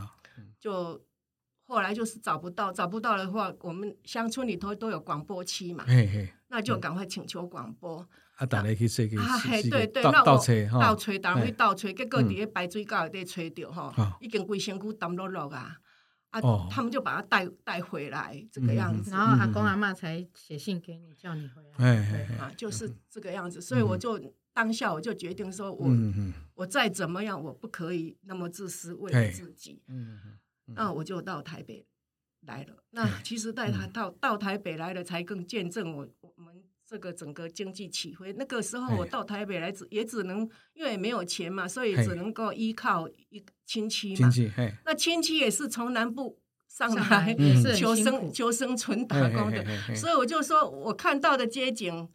[0.60, 1.00] 就
[1.66, 8.06] 后来就是找不到，找不到的话，我们乡村里头都有广播器嘛，嘿嘿，那就赶快请求广播，
[8.36, 10.38] 啊，打来去说个，啊，嘿，对对，那我倒
[10.94, 15.78] 吹，当然去倒吹，结果伫咧排水沟底吹着吼，已经规身躯澹落落啊。
[16.40, 22.24] 啊，他们就把他带带回来这个样子，然后阿公阿妈才写信给你，叫你回来。
[22.38, 24.20] 啊，就是这个样子，所以我就
[24.52, 25.88] 当下我就决定说，我
[26.54, 29.82] 我再怎么样，我不可以那么自私，为了自己。
[29.88, 30.18] 嗯
[30.74, 31.86] 那我就到台北
[32.40, 32.82] 来了。
[32.90, 36.55] 那其实带他到到台北来了，才更见证我我们。
[36.88, 44.30] 这个整个经济起飞，那个时候我到台北来，只也只能因为没有钱嘛，所以只能够依靠一亲戚嘛。
[44.30, 44.52] 亲戚，
[44.84, 47.34] 那亲戚也是从南部上来
[47.76, 49.64] 求生求生存打工的，
[49.96, 52.08] 所以我就说我看到的街景。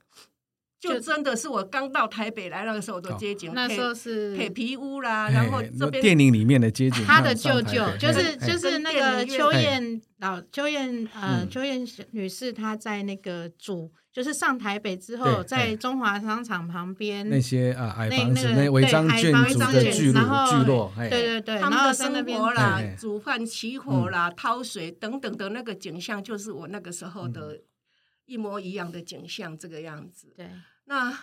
[0.80, 7.04] 就真的是我刚到台北来那个时候的街景，那时候是铁皮屋啦，然后这边电影里面的街景。
[7.06, 27.62] 他的舅舅就是就是那个邱燕老邱燕呃邱燕女士，她在那个主就是上台北之后，在中华商场旁边那些啊矮房子那违章建筑的聚落聚落，对对对，他们的生活啦、煮饭起火啦、掏水等等的那个景象，就是我那个时候的
[28.26, 30.34] 一模一样的景象，这个样子。
[30.36, 30.50] 对。
[30.86, 31.18] 那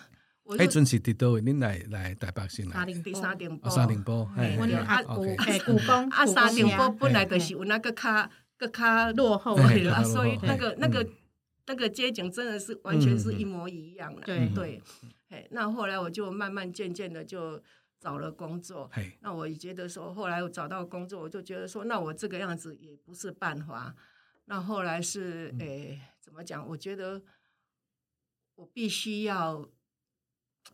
[0.44, 2.86] 我迄阵是伫倒位，恁来来台北先来。
[3.04, 11.06] 第三点波，三点波，哎，阿古哎古宫，啊，三点波本来就是有那个卡个卡落后了，所以那个那个
[11.68, 14.22] 那个街景真的是完全是一模一样的。
[14.22, 14.82] 对对，
[15.28, 17.62] 哎，那后来我就慢慢渐渐的就
[18.00, 18.90] 找了工作。
[19.20, 23.94] 那我也觉得说，后来我找到工作，我就觉得说，那我这个样子也不是办法。
[24.46, 26.66] 那后来是诶，怎么讲？
[26.68, 27.22] 我觉得。
[28.58, 29.68] 我必须要，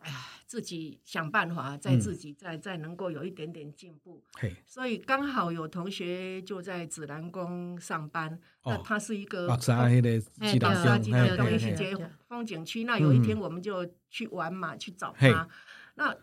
[0.01, 0.13] 哎，
[0.47, 4.23] 自己想办法，再自己再再能够有一点点进步。
[4.67, 11.97] 所以刚好有同学就在紫兰宫上班，那他是一个白沙那个吉达吉的东西街
[12.29, 12.85] 风景区。
[12.85, 15.49] 那有一天我们就去玩嘛，去找他。
[15.95, 16.15] 那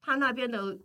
[0.00, 0.78] 他那边的，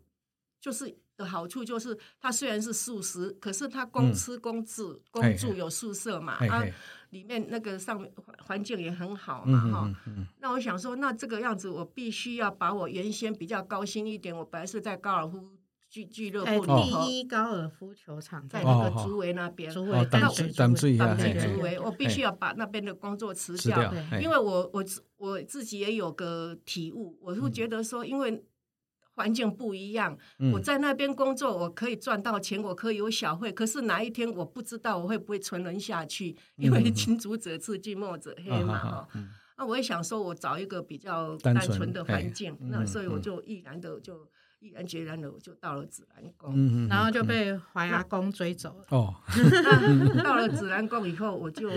[0.60, 6.63] 就是的好处就是，他虽然是素食，可是他公吃公住公住有宿舍嘛啊。
[7.11, 8.11] 里面那个上面
[8.45, 9.95] 环境也很好嘛，哈。
[10.39, 14.35] 那我想说，那这个样子，我必须要把我原先比较高薪一点。
[14.35, 15.51] 我本来是在高尔夫
[15.89, 24.83] 俱俱乐部第一高尔夫球场在那个竹围那边，竹围淡水淡水竹围，我必须要把那边的工作辞掉，因为我我
[25.17, 28.43] 我自己也有个体悟，我会觉得说，因为。
[29.15, 30.17] 环境不一样，
[30.51, 33.49] 我在那边工作，我可以赚到钱，我可以有小费。
[33.51, 38.78] 可是哪一天我不知道我会不会存人下去，因为近朱者赤，近墨者黑嘛。
[38.78, 39.08] 哈，
[39.58, 44.28] 那我也想说，我找一个比较单纯的环境，那所以我就毅然的就
[44.60, 48.86] 毅然决然的我就到了紫兰宫，然后就被怀阿公追走了。
[48.89, 49.15] 哦，
[50.21, 51.69] 到了紫兰宫以后，我就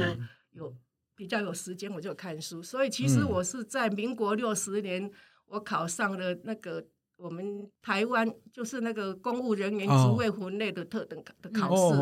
[0.50, 0.74] 有
[1.14, 2.60] 比较有时间，我就看书。
[2.60, 5.08] 所以其实我是在民国六十年，
[5.46, 6.84] 我考上了那个。
[7.18, 11.94] 我们台湾就是那个公务人员职位分类的特等的考试，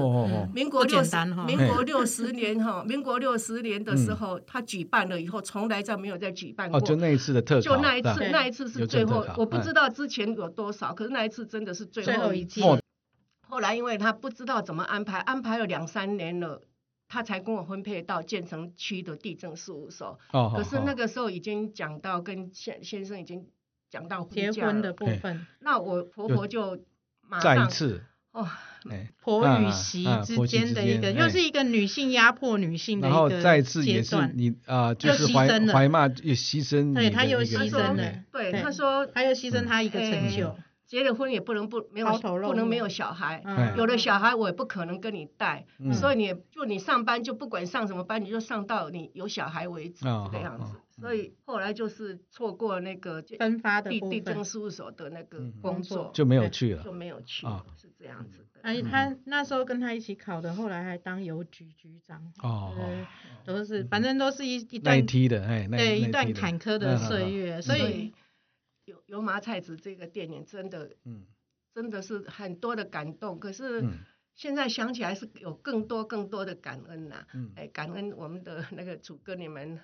[0.52, 6.78] 民国六十民国六十年哈，民国六十年的时候，他举办了以后，从来再没有再举办过。
[6.82, 12.60] 就那一次的特考，就那一次，那一次是最后，我不知道之前有多少，可是那一次真的是最后一次。
[13.48, 16.60] 后来因为他不知道怎么安排，安排了两三年了，
[17.08, 20.18] 他才跟我分配到建成区的地震事务所。
[20.34, 23.46] 哦，可是那个时候已经讲到跟先先生已经。
[23.96, 26.78] 讲到结婚的部分，那我婆婆就
[27.42, 28.46] 再一次哦，
[29.22, 40.54] 婆与媳之间的一个，又是一个女性压迫女性的一个再次也是你啊，就是怀怀骂又牺牲，对，她又牺牲了，对，她说她又牺牲她一个成就。
[40.86, 43.42] 结了婚也不能不没有不能没有小孩，
[43.76, 50.72] 有了小孩我也不可能跟你带，所以你就你上班就不管上什么班，你就上到你有小孩为止这个样子。
[50.98, 57.46] 所以后来就是错过那个分发的地地政事务所的那个工作，就没有去了，就没有去，
[57.76, 58.60] 是这样子的。
[58.62, 62.72] 而且他那时候跟他一起考的，后来还当邮局局长，哦，
[63.44, 68.14] 都是反正都是一一段的，哎，对一段坎坷的岁月，所以。
[68.86, 71.26] 油油麻菜籽这个电影真的，嗯，
[71.74, 73.38] 真的是很多的感动。
[73.38, 73.84] 可是
[74.34, 79.78] 现在想起来是有更多更多的感恩呐，哎，感恩我们的那个主哥你们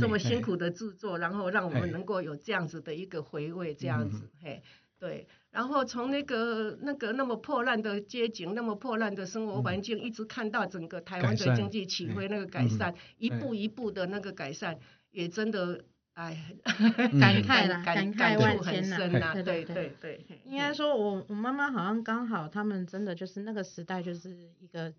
[0.00, 4.62] 这么辛苦的制作，然后让我们能够有这样子的一个回味，这样子，嘿，
[4.98, 5.26] 对。
[5.50, 14.78] 然后从那个那个那么破烂的街景，那么破烂的生活环境，一直看到整个台湾的经济起飞，那个改善，一步一步的那个改善，
[15.10, 15.82] 也真的。
[16.16, 16.34] 哎，
[17.20, 18.96] 感慨啦，感慨万千呐，
[19.44, 24.94] 对对对，应该说，我我妈妈好像刚好，他们真的就是那个时代，就是一个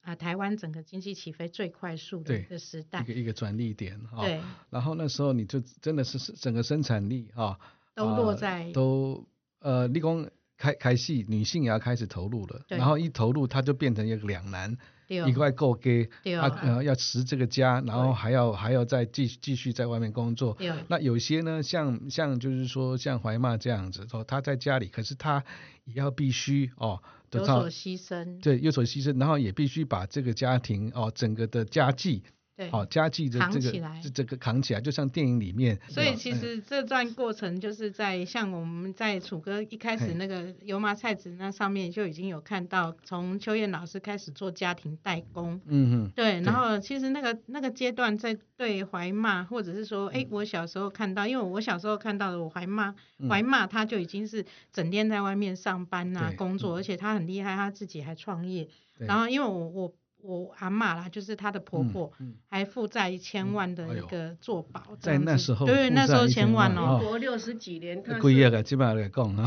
[0.00, 4.24] 啊，台湾整个经济起飞最快速的一个时代，一个一个转捩点哈。
[4.24, 4.40] 对。
[4.68, 7.56] 然后那时候你就真的是整个生产力啊，
[7.94, 9.24] 都落在都
[9.60, 14.76] 呃，立功开开戏，女性也要开始投入了，然后一投入，它就变成一个两难。
[15.08, 20.56] 一块够给啊，呃，要持这个家，然后还要还要再继继续在外面工作。
[20.88, 25.44] 那有些呢，像像就是说像怀妈这样子，说他在家里，可是他
[25.84, 27.00] 也要必须哦，
[27.32, 28.40] 有所牺牲。
[28.40, 32.22] 对，有所牺牲，然后也必须把这个家庭哦，整个的家计
[32.56, 33.70] 对，好家计的这个
[34.02, 35.78] 这这个扛起来，就像电影里面。
[35.88, 45.60] 所以其实这段过程就是在像我们在楚哥一开始那个油麻菜籽那上面就已经有看到，从秋燕老师开始做家庭代工。
[45.66, 46.10] 嗯嗯。
[46.16, 52.94] 对，然后其实那个那个阶段在对怀骂，或者是说，哎，我小时候看到，因为我小时候看到的我怀骂，
[53.28, 54.42] 怀骂他就已经是
[54.72, 58.66] 整天在外面上班呐工作，而且他很厉害，他自己还创业。
[58.96, 59.92] 然后因为我我。
[60.26, 62.12] 我阿妈啦，就是她的婆婆，
[62.48, 69.46] 还负债一千万的一个做保，在那时候，对，那时候千万哦，活六十几年，贵业个基本上来讲啊，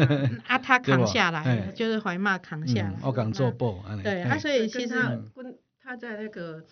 [0.48, 4.94] 啊，他扛下来，就是怀骂扛下来，我敢做保，对，啊，所以其实
[5.34, 6.64] 跟他在那个，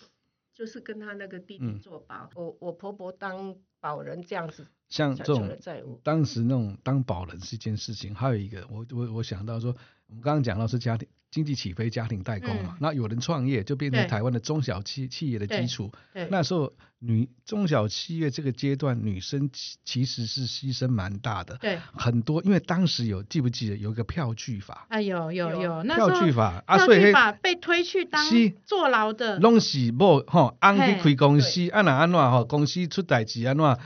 [0.55, 5.59] 就是跟他那个弟弟做保，我我婆婆当保人这样子，像这种
[6.03, 11.07] 当时那种当保人是一件事情，还有一个，我我我想到说，我们刚刚讲到是家庭。
[11.33, 15.91] 经济起飞，家庭代工嘛，那有人创业就变成台湾的中小企企业的基础。
[16.29, 21.57] 那时候女中小企业这个阶段，女生其其实是牺牲蛮大的。
[21.57, 24.87] 对，很多因为当时有记不记得有一个票据法？
[24.91, 28.23] 啊，有有有，票据法啊，票据法被推去当
[28.67, 29.39] 坐牢的。
[29.39, 33.79] 拢是某吼，安去开公司，安那安怎吼，公司出代志安怎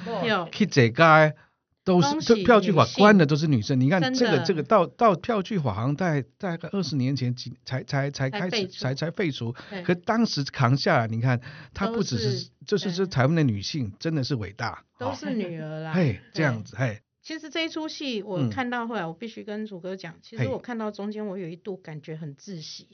[0.51, 1.37] 去坐街。
[1.87, 11.41] 都是票据法关的都是女生，你看这个这个到到票据法好像在大概二十年前几才才才开始才才废除，可当时扛下来，你看
[11.73, 17.01] 她不只是就是这台湾的女性真的是伟大，都是女儿啦，嘿这样子嘿。
[17.23, 22.89] 其实这一出戏我看到后来，我必须跟主哥讲，其实我看到中间我有一度感觉很窒息，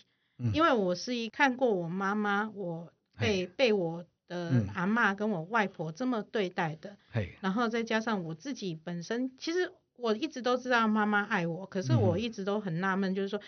[0.52, 4.04] 因为我是一看过我妈妈，我被被我。
[4.32, 6.96] 呃，阿妈跟我外婆这么对待的，
[7.40, 13.38] 然后再加上我自己本身，其实我一直都知道妈妈爱我，可是我一直都很纳闷，就是说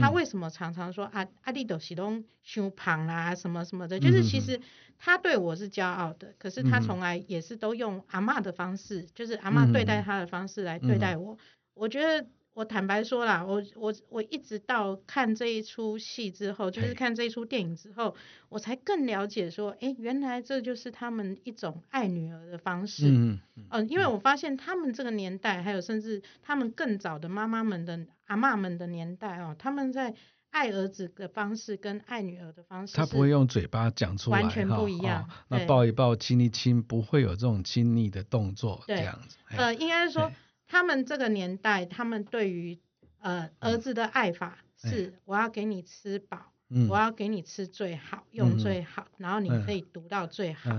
[0.00, 4.60] 他为什么常常说啊阿弟都喜东胸胖啦什么什么的，就是其实
[4.98, 11.38] 他对我是骄傲的，可是他从来也是都用阿妈的方式，就是阿妈对待他的方式来对待我，
[11.74, 12.26] 我觉得。
[12.54, 18.14] 我坦白说啦，我我我一直到看这一出戏之后，就是看这一出电影之后，
[18.48, 23.08] 我才更了解说，哎，原来这就是他们一种爱女儿的方式。
[23.08, 23.88] 嗯嗯嗯。
[23.88, 30.14] 因为我发现他们这个年代，还有甚至他们更早的妈妈们的阿妈们的年代哦，他们在
[30.50, 35.28] 爱儿子的方式跟爱女儿的方式，他不会用嘴巴讲出来，完全不一样。
[35.48, 39.36] 那抱一抱、亲一亲，不会有这种亲昵的动作，这样子。
[39.48, 40.30] 呃，应该是说。
[40.74, 42.76] 他们这个年代，他们对于
[43.20, 46.52] 呃儿子的爱法是：我要给你吃饱，
[46.90, 50.72] 我要给你吃最好，用最好，然后你可以读到最好。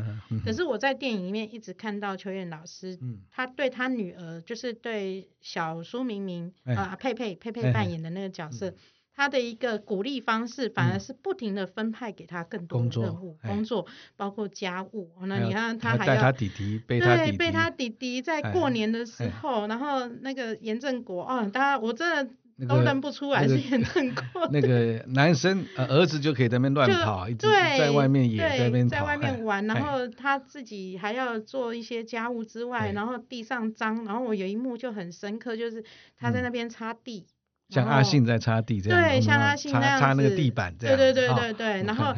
[0.44, 3.00] 可是我在电影里面一直看到邱燕老师，
[3.32, 8.76] 他对他女儿，就是对小苏明明啊佩佩佩佩扮演的那个角色。
[9.16, 13.86] 他的一个鼓励方式，反而是不停的分派给他更多的任务，工作
[14.18, 15.10] 包括家务。
[15.28, 22.30] 那你看他还要带他弟弟，背他弟弟，背他弟弟在过年的时候，然后那个严正国啊，大家我真的
[22.68, 24.48] 都认不出来是严正国。
[24.52, 35.84] 那个男生儿子就可以在那边乱跑，一直在外面也在那边在外面玩，然后他自己还要做一些家务之外，然后地上脏，然后我有一幕就很深刻，就是
[36.18, 37.26] 他在那边擦地。
[37.70, 40.98] 像阿信在擦地这样，对，像阿信那样擦那个地板这样。
[40.98, 42.14] 对对对对对，然后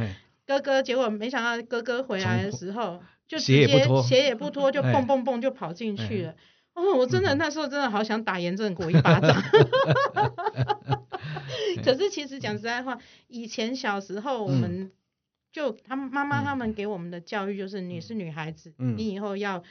[0.46, 6.36] 哥哥结果没想到哥哥回来的时候，就鞋也不脱，鞋也不脱就 蹦蹦蹦就跑进去了。
[6.74, 9.42] 哦，我真的那时候真的好想打严正国一巴掌。
[11.84, 14.92] 可是其实讲实在话，以前小时候我们
[15.52, 19.64] 就他妈妈他们给我们的教育就是你是女孩子，你以后要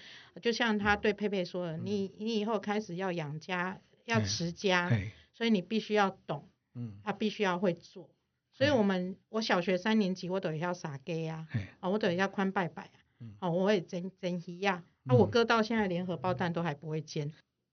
[0.42, 4.90] 就像他对佩佩说的，你你以后开始要养家要持家。
[5.36, 8.08] 所以你必须要懂，嗯，他必须要会做。
[8.52, 11.46] 所以我们我小学三年级，我等要撒给呀，
[11.80, 12.90] 啊，我等要宽拜拜
[13.38, 14.82] 啊，哦，我也蒸蒸鱼呀。
[15.04, 17.30] 啊，我哥到现在连荷包蛋都还不会煎。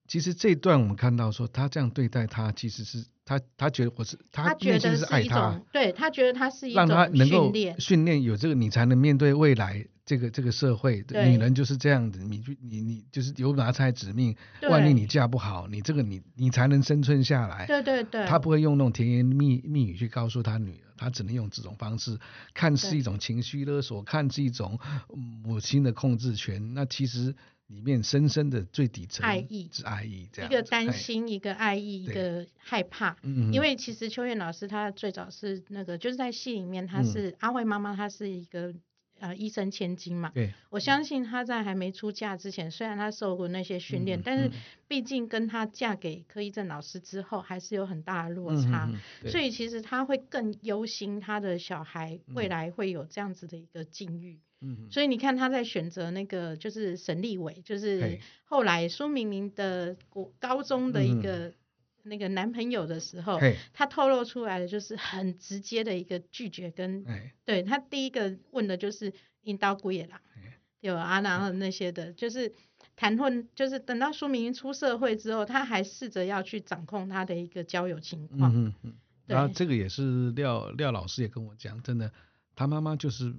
[0.10, 7.49] 其实这一段我们看到说，他这样对待他，其实是他他觉得我是他觉得是爱他，对他觉得他是一种让他能够
[7.80, 9.88] 训练有这个，你才能面对未来。
[10.05, 14.35] 这个这个社会，女人就是这样子，你就你你就是有拿菜指命，
[14.69, 17.65] 万一你嫁不好，你这个你你才能生存下来。
[17.65, 18.25] 对对对。
[18.25, 22.19] 他不会用那种甜言蜜蜜语去告诉他女儿，他只能用这种方式，
[22.53, 24.77] 看是一种情绪勒索，看是一种
[25.43, 26.73] 母亲的控制权。
[26.73, 27.33] 那其实
[27.67, 33.15] 里面深深的最底层爱意是爱意，这样一个担心，一个爱意，一个害怕。
[33.21, 38.75] 嗯因为其实秋燕老师她最早是那个就是在戏里面，她是阿慧妈妈，她是一个。
[39.24, 44.51] 呃，一生千金嘛，对，我相信她在还没出嫁之前，虽然她受过那些训练，但是
[44.89, 48.91] 毕竟跟她嫁给柯一正老师之后，还是有很大的落差，
[49.26, 54.41] 所以其实她会更忧心她的小孩未来会有这样子的一个境遇。
[54.59, 61.53] 嗯，所以你看他在选择那个就是沈立伟，就是后来苏明明的国高中的一个
[62.04, 63.39] 那个男朋友的时候，
[63.74, 67.06] 他透露出来的就是很直接的一个拒绝跟，
[67.43, 70.20] 对他第一个问的就是引导古野狼，
[70.80, 72.54] 有啊，然后那些的，就是
[72.95, 78.51] 谈婚，就是等到苏明明出社会之后，他还试着要去掌控他的一个交友情况。
[78.54, 78.93] 嗯嗯，
[79.26, 82.12] 然后这个也是廖廖老师也跟我讲，真的，
[82.56, 83.34] 他妈妈就是。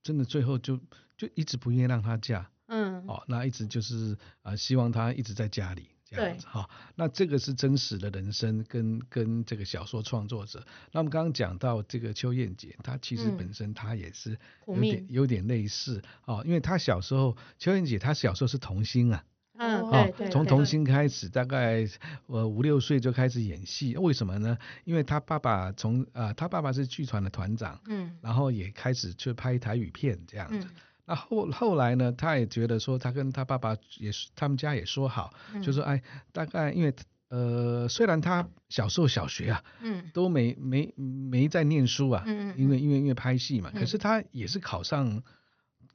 [0.00, 0.78] 真的最后就
[1.18, 6.68] 就一直不愿意让他嫁，嗯，哦，那一直就是啊，希望他一直在家里这样子哈。
[6.94, 10.64] 那这个是真实的人生跟跟这个小说创作者。
[10.92, 19.24] 那我们刚刚讲到这个邱燕姐，她其实本身她也是有点有点类似哦，因为她小时候邱燕姐她小时候是童星啊。
[19.60, 21.84] 嗯，哦，从童星开始，大概
[22.28, 24.56] 呃五六岁就开始演戏，为什么呢？
[24.84, 30.68] 因为他爸爸从呃他爸爸是剧团的团长，嗯，然后也开始去拍台语片这样子。
[31.08, 35.32] 那后后来呢，他也觉得说，他跟他爸爸也是，他们家也说好，
[35.62, 36.02] 就说哎，
[36.32, 36.94] 大概因为
[37.30, 45.22] 呃虽然他小时候小学啊，嗯，都没没没在念书啊，嗯因为因为因为拍戏嘛，可是他也是考上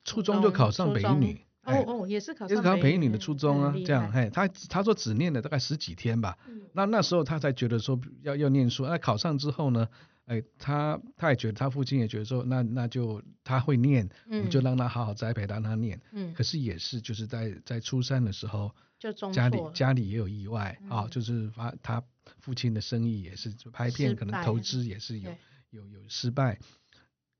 [0.04, 1.42] 初中就考上北一女。
[1.66, 6.38] 哦哦，也是考也是考北女的初中啊，这样，嘿，他他说只念了大概十几天吧，
[6.74, 9.88] 那那时候他才觉得说要要念书，那考上之后呢，
[10.26, 22.04] 哎，他他也觉得他父亲也觉得说，那那就他会念，我们就让他好好栽培，让他念，嗯，可是也是就是在在初三的时候，就家里家里也有意外啊，就是发他
[22.40, 25.32] 父亲的生意也是拍片，可能投资也是有
[25.72, 26.60] 有有失败，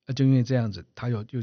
[0.06, 1.40] 那就因为这样子，他有就。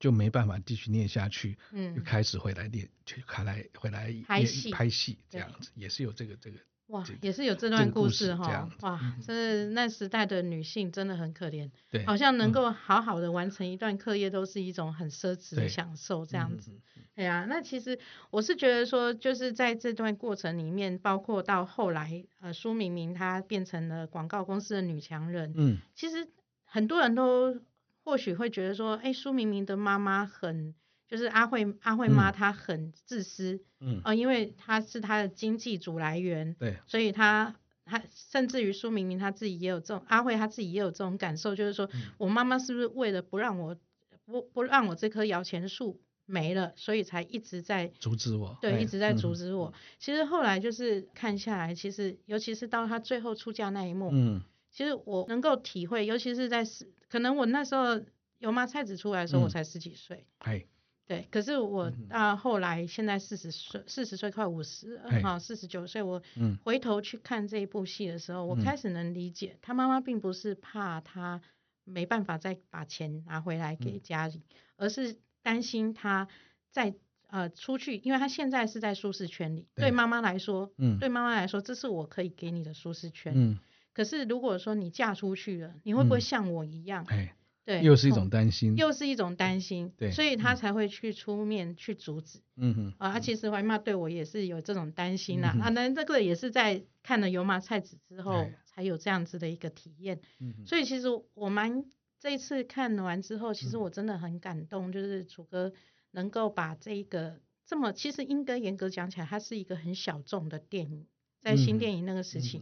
[0.00, 6.58] 就没办法继续念下去，嗯，又开始回来念，就开来回来拍戏，拍戏这样子，也是有这个这个
[6.90, 16.72] 哇，也是有这段故事哈，哇，这那时代的女性真的很可怜，对，好像能够好好的完成一段课业都是一种很奢侈的享受这样子，
[17.14, 17.98] 对啊，那其实
[18.30, 26.28] 我是觉得说，就是在这段过程里面，包括到后来，呃，苏明明她变成了广告公司的女强人，嗯，其实
[26.64, 27.60] 很多人都。
[28.02, 30.74] 或许会觉得说，哎，苏明明的妈妈很，
[31.10, 43.76] 就是阿慧阿慧妈，她很自私，嗯，呃，因为她是她的经济主来源，对，所以她她甚至于苏明明她自己也有这种阿慧她自己也有这种感受，就是说我妈妈是不是为了不让我
[44.24, 49.74] 不不让我这棵摇钱树没了，所以才一直在阻止我，对，一直在阻止我。
[49.98, 54.40] 其实后来就是看下来，其实尤其是到她最后出嫁那一幕，嗯。
[54.72, 58.00] 其实我能够体会，尤其是在十，可能我那时候
[58.38, 60.24] 油麻菜籽出来的时候，我才十几岁。
[60.38, 60.64] 哎，
[61.10, 66.22] 对，可是我到后来现在四十岁，四十岁快五十，哈，四十九岁，我
[66.62, 71.40] 回头去看这一部戏的时候，我开始能理解，他妈妈并不是怕他
[71.82, 74.40] 没办法再把钱拿回来给家里，
[74.76, 76.28] 而是担心他
[76.70, 76.94] 在
[77.26, 83.58] 呃出去，因为他现在是在舒适圈里，对妈妈来说，嗯，对妈妈来说，这是我可以给你的舒适圈，嗯。
[83.92, 87.04] 可是如果说你嫁出去了，你会不会像我一样？
[87.08, 87.34] 哎，
[87.70, 92.40] 对，又是一种担心，又是一种担心，对，所以他才会去出面去阻止。
[92.56, 95.56] 嗯哼，啊，其实怀妈对我也是有这种担心呐。
[95.62, 100.20] 啊，那这个也是在看了油麻菜籽之后才有这样子的一个体验。
[100.40, 101.84] 嗯所以其实我蛮
[102.18, 105.72] 这一次看完之后，其实我真的很感动，就是楚哥
[106.10, 111.06] 能够把这一个这么，其实应该严格讲起来，它是一个很小众的电影，
[111.40, 112.60] 在新电影那个时期。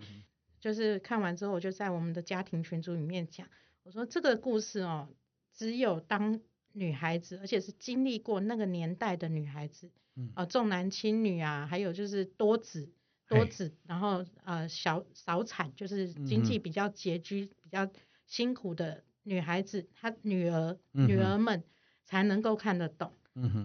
[0.61, 3.47] 就是看完之后，我就在我们的家庭群组里面讲，
[3.89, 5.09] 我说这个故事哦，
[5.55, 6.39] 只有当
[6.75, 9.91] 女孩子，而且是经历过那个年代的女孩子，
[10.35, 12.93] 啊重男轻女啊，还有就是多子
[13.27, 17.91] 多子，然后呃小少产，就是经济比较拮据、比较
[18.27, 21.65] 辛苦的女孩子，她女儿女儿们
[22.05, 23.15] 才能够看得懂。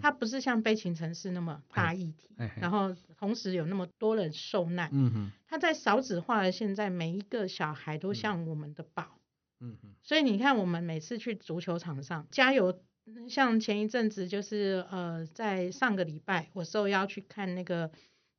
[0.01, 2.29] 它不是像悲情城市那么大议题，
[2.61, 4.89] 然后同时有那么多人受难。
[4.93, 9.19] 嗯哼，它在少子化的现在，每一个小孩都像我们的宝。
[9.63, 12.77] 嗯哼，所以你看，我们每次去足球场上加油，
[13.29, 17.89] 像前一阵子就是呃，在上个礼拜，我受邀去看那个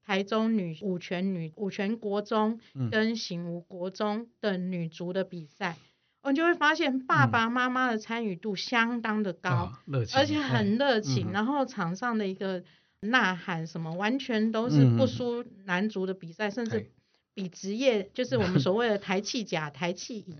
[0.05, 2.61] 台中女五全女五全国中
[2.91, 5.77] 跟醒吾国中的女足的比赛。
[6.22, 9.72] 我就会发现爸爸妈妈的参与度相当的高，
[10.14, 12.64] 而且很热情，然后场上的一个
[13.01, 16.91] 呐喊什么，完全都是不输男足的比赛，甚至
[17.35, 20.37] 比职业就是我们 所谓的台气甲、台气乙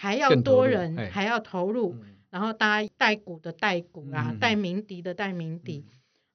[0.00, 1.94] 还要多人，还要投入，
[2.30, 5.84] 然后大家带鼓的带鼓啊，带鸣笛的带鸣笛。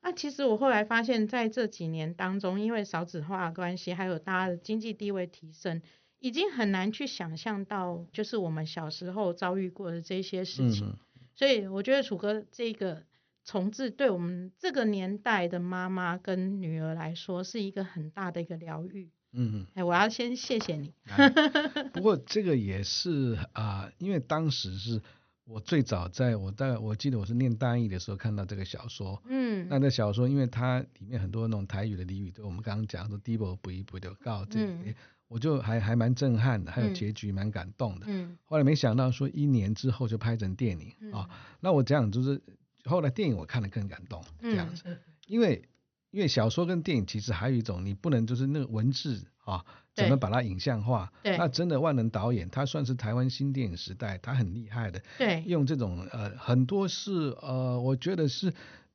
[0.03, 5.81] 那其实我后来发现，在这几年当中，因为少子化关系，还有大家的经济地位提升。
[6.19, 10.95] 已经很难去想象到，就是我们小时候遭遇过的这些事情，
[11.33, 13.03] 所以我觉得楚哥这个
[13.43, 19.09] 重置对我们这个年代的妈妈跟女儿来说是一个很大的一个疗愈。
[19.37, 20.93] 嗯，哎，我要先谢谢你。
[21.93, 25.01] 不过这个也是啊，因为当时是
[25.43, 29.21] 我最早在我大概我记得我是念大一的时候看到这个小说。
[29.27, 34.59] 嗯，那这小说因为它里面很多那种台语的俚语，就我们刚刚讲说 “double 不一不的告”这，
[35.27, 38.05] 我就还还蛮震撼的，还有结局蛮感动的。
[38.07, 41.29] 嗯，后来没想到说一年之后就拍成电影啊，
[41.59, 42.41] 那我讲就是
[42.85, 45.61] 后来电影我看了更感动这样子，因为。
[46.15, 51.11] 因为小说跟电影其实还有一种，你不能就是那个文字啊，怎么把它影像化？
[51.37, 55.01] 那真的万能导演，他算是台湾新电影时代，他很厉害的。
[55.17, 58.53] 对，用这种呃很多是呃，我觉得是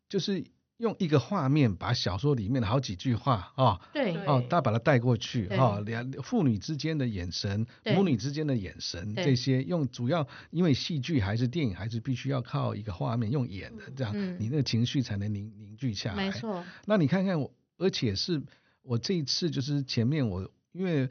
[0.08, 0.42] 就是。
[0.81, 16.24] 用一个画面把小说里面的好几句话啊，对，哦，他把它带过去哈，两父女之间的眼神，母女之间的眼神，这些用主要因为戏剧还是电影还是必须要靠一个画面用演的，这样你那个情绪才能凝凝聚下来。
[16.24, 16.64] 没错。
[16.87, 18.43] 那你看看我，而且是
[18.83, 21.07] 我这一次就是前面我因为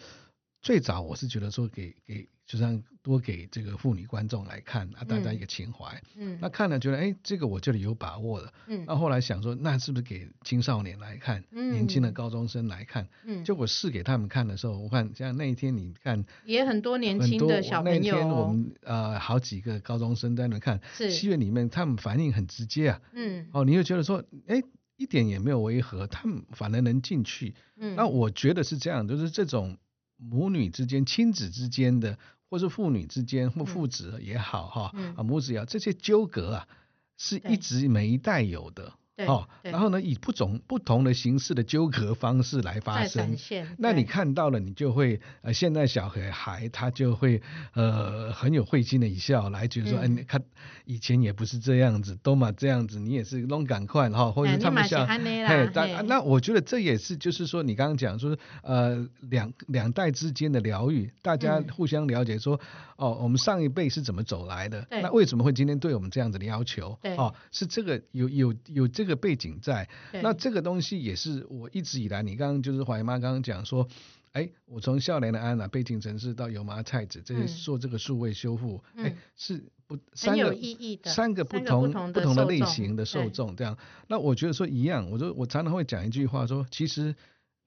[0.61, 2.27] 最早我是觉得说给给。
[2.49, 6.01] 就像多给这个妇女观众来看啊，大家一个情怀。
[6.15, 8.51] 嗯，那看了觉得哎，这个我这里有把握了。
[8.65, 13.07] 嗯，那后来想说，那是不是给青少年来看，嗯年轻的高中生来看？
[13.23, 17.99] 嗯，就我试给他们看的时候，我看像那一天你看，也很多年轻的小朋友。
[17.99, 23.01] 那天我们呃好几个高中生在那看，戏院里面他们反应很直接啊。
[23.13, 24.59] 嗯，哦，你就觉得说，哎，
[24.97, 27.53] 一点也没有违和，他们反而能进去。
[27.77, 29.77] 嗯，那我觉得是这样，就是这种
[30.19, 32.19] 母女之间、亲子之间的。
[32.51, 36.67] 或是父女之间或父子也好哈，啊母子也好，这些纠葛啊，
[37.15, 38.93] 是一直每一代有的。
[39.25, 43.35] 哦，然后呢，以不同不同的形式的纠葛方式来发生，
[43.77, 47.41] 那你看到了，你就会呃，现在小孩孩他就会
[47.73, 50.41] 呃很有会心的一笑，来觉得说，哎，你看
[50.85, 62.57] 以前也不是这样子，都嘛这样子，你也是弄赶快哈，或者他们像，嘿，但那我觉得这也是就是说，你刚刚讲说，呃，两两代之间的疗愈，大家互相了解，说，
[62.95, 66.97] 哦，我们上一辈是怎么走来的，那为什么会今天对我们这样子的要求？
[67.17, 69.08] 哦，是这个有有有这个。
[69.09, 69.89] 个背景在，
[70.23, 73.85] 那这个东西也是我一直以来，你刚刚就是怀妈刚刚讲说，
[74.31, 80.55] 哎，我从笑脸的安娜背景城市到油麻菜籽这些做这个数位修复，哎，是不三个
[81.03, 87.15] 三个不同不同的类型的受众这样，那我觉得说一样，我就我常常会讲一句话说，其实。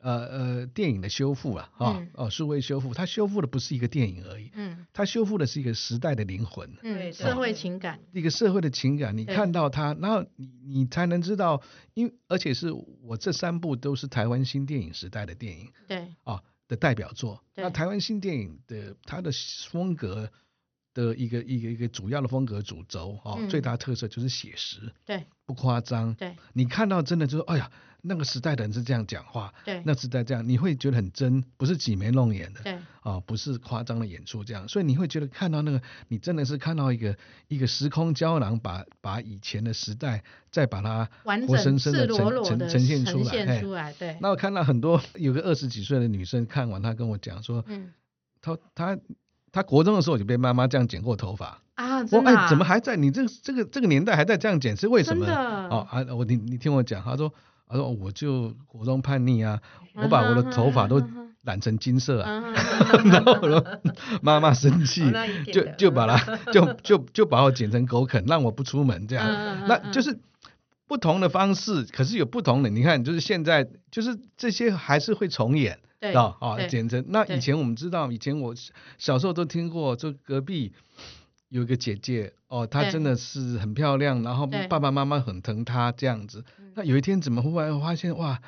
[0.03, 11.63] 呃呃，电影的修复啊，哈哦，数位修复，它修复的不是一个电影而已，嗯，它修复的是一个时代的灵魂，嗯，社会情感，一个社会的情感，你看到它，然后你你才能知道，
[11.95, 19.31] 因而且是我这三部都是台湾新电影时代的电影，对，啊的代表作，那台湾新电影的它的
[19.71, 20.29] 风格
[20.95, 27.71] 的一个一个一个主要的风格主轴，哦，最大特色就是写实，对，不夸张，对，你看到真的就是，哎呀。
[28.05, 41.09] 那个时代的人是这样讲话，对，那时代这样，你会觉得很真，不是挤眉弄眼的，对，啊，不是夸张的演出这样，所以你会觉得看到那个，你真的是看到一个一个时空胶囊，把把以前的时代再把它
[41.47, 43.05] 活生生的呈呈呈现
[43.61, 44.19] 出来，对。
[44.21, 47.93] 那我看到很多有个二十几岁的女生看完，她跟我讲说，嗯，
[48.41, 48.99] 她她
[49.53, 52.97] 她国中的时候就被妈妈这样剪过头发啊，我哎，怎么还在？
[52.97, 55.25] 你这这个这个年代还在这样剪，是为什么？
[55.71, 57.33] 哦啊，我你你听我讲，她说。
[57.73, 59.59] 他说：“我就国中叛逆啊，
[59.95, 61.03] 我把我的头发都
[61.43, 62.53] 染成金色啊，
[63.11, 63.64] 然后
[64.20, 65.11] 妈妈生气，
[65.51, 69.27] 就就把它就就就把我剪成狗啃，让我不出门这样。
[69.66, 70.20] 那就是
[70.87, 72.68] 不同的方式，可是有不同的。
[72.68, 75.79] 你看，就是现在就是这些还是会重演，
[76.14, 78.55] 啊啊，剪成那以前我们知道，以前我
[78.99, 80.75] 小时候都听过，就隔壁。”
[81.53, 86.43] 有一个姐姐哦，她真的是很漂亮，然后爸爸妈妈很疼她这样子。
[86.75, 88.41] 那有一天怎么忽然发现哇，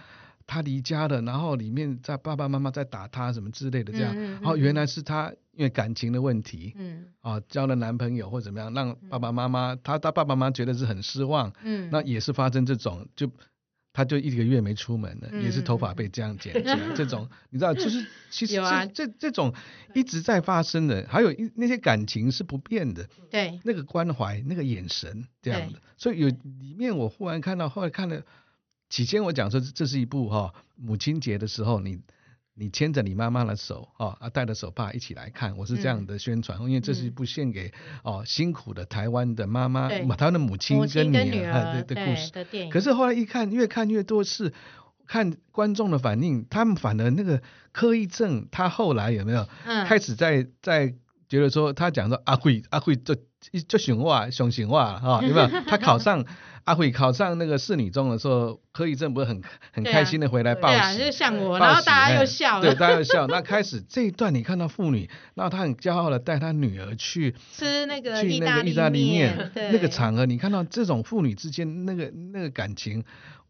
[0.47, 4.17] 她离家了，然后里面在爸爸妈妈在打她什么之类的这样。
[4.17, 11.53] 然后原来是她因为感情的问题，嗯，啊交了男朋友或怎么样，让爸爸妈妈她她爸爸妈妈觉得是很失望。
[11.63, 13.31] 嗯，那也是发生这种就。
[13.95, 19.55] 他就一个月没出门了，也是头发被这样剪起来， 这种你知道，就是其实这这这种
[19.95, 28.23] 一直在发生的，还有一那些感情是不变的，对，那个关怀，那个眼神这样的，所以有里面我忽然看到，后来看了，
[28.91, 32.01] 起先我讲说这是一部哈母亲节的时候你。
[32.57, 37.73] 你牵着你妈妈的手，哦，啊，带着手帕一起来看，我是这样的宣传，因为这是一部献给
[38.05, 42.31] 哦辛苦的台湾的妈妈，台湾的母亲跟女儿的故事。
[42.71, 44.53] 可是后来一看，越看越多是
[45.07, 47.43] 看观众的反应，他们反而那个
[47.73, 50.95] 柯一正，他后来有没有开始在在
[51.29, 53.17] 觉得说，他讲说阿贵阿贵就
[53.69, 55.49] 就熊话熊熊话哈， 有没有？
[55.67, 56.25] 他考上
[56.65, 59.43] 阿慧考上那个市女中的时候，柯以正不是很
[59.73, 63.27] 很开心的回来报喜，就像我，然后大家又笑了，对，大家又笑。
[63.27, 73.05] 那开始这一段，你看到妇女，然后她很骄傲的带她女儿去吃那个去那个意大利面，那个场合，你看到这种妇女之间那个那个感情。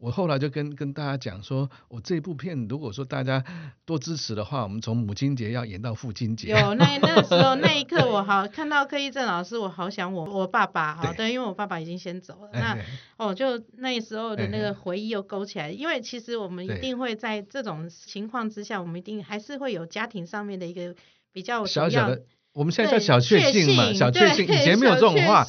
[0.05, 3.43] 我后来就跟跟大家讲说，我这部片如果说大家
[3.85, 6.49] 多支持的话，我们从母亲节要演到父亲节。
[6.49, 12.51] 有那那时候那一刻，我好看到柯一正老师，我好想我我爸爸哈，对，因为我爸爸已经先走了。
[12.53, 12.77] 那
[13.17, 20.93] 哦，就那时候的那个回忆又勾起来，因为其实我们一定会在这种情况之下，我们一定还是会有家庭上面的一个
[21.31, 22.21] 比较小小的。
[22.55, 24.45] 我们现在叫小确幸嘛，小确幸。
[24.45, 25.45] 以前没有这种话，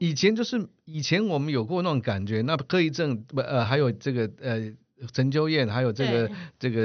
[0.00, 2.40] 以前就是以前我们有过那种感觉。
[2.40, 4.72] 那柯一正不呃，还有这个呃
[5.12, 6.80] 陈秋燕，还有这个这个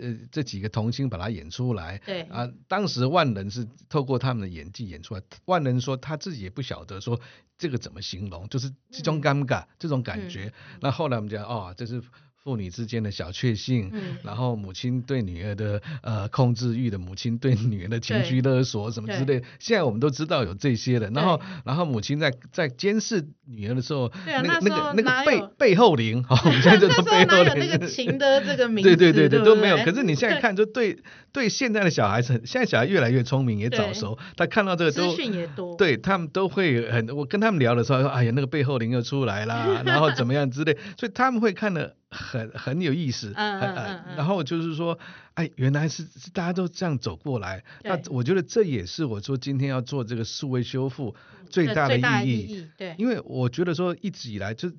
[0.00, 1.96] 呃这几个童星把它演出来。
[2.04, 5.22] 对啊，当时万人是透过他们的演技演出来。
[5.44, 7.20] 万人说他自己也不晓得说
[7.56, 10.52] 这个怎么形容，就是这种尴尬这种感觉。
[10.80, 12.02] 那后来我们讲哦，这是。
[12.44, 13.90] 父女之间的小确幸，
[14.22, 21.08] 然后母亲对女儿的呃控制欲的母亲对女儿的情绪勒索什么之类，现在我们都知道有这些的。
[21.08, 27.54] 然后，然后母亲在在监视女儿的时候，那个那个那个背背后灵，好， 我们现在就 背后灵。
[27.66, 29.78] 那个情的这个名字， 对对对对都没有。
[29.78, 30.98] 可是你现在看，就对
[31.32, 37.08] 对现在的小孩子，现在小孩越来越聪明，也早熟，他看到这个都资讯也多，对他们都会很。
[37.16, 41.96] 我跟他们聊的时候说，哎呀，那个背后灵又出来啦，然后怎么样之类，所以他们会看的。
[42.14, 44.98] 很很有意思，嗯嗯嗯然后就是说，
[45.34, 51.14] 哎，原来是是大家都这样走过来，那我觉得这也是我说今天要做这个数位修复
[51.50, 52.00] 最大的意
[52.38, 54.70] 义，对，因为我觉得说一直以来就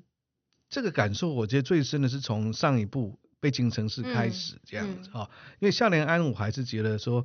[0.70, 5.28] 这个感受，我觉得最深的是从上一部《悲情城市》开始这样子啊，
[5.60, 7.24] 因为少年安，我还是觉得说。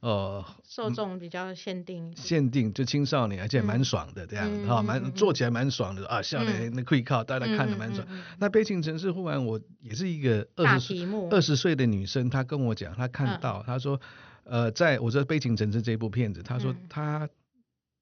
[0.00, 8.06] 呃，受众比较限定，限定就青少年，而且蛮爽的这样子哈，蛮做起来蛮爽的啊，笑脸那可以靠大家看的蛮爽。
[8.38, 14.00] 那《悲情城市》忽然我也是一个二十二十岁的女生，她跟我讲，她看到，她说，
[14.44, 17.28] 呃，在我说《悲情城市》这部片子，她说她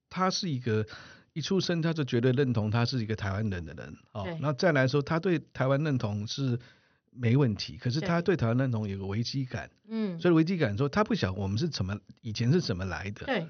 [0.09, 0.87] 她是一个
[1.33, 6.61] 一出生她就觉得认同她是一个台湾人的人，哦，那再来说她对台湾认同是。
[7.13, 13.47] 没问题，可是他对台湾认同有个危机感，嗯，所以危机感说他不晓我们是怎么以前是怎么来的，对，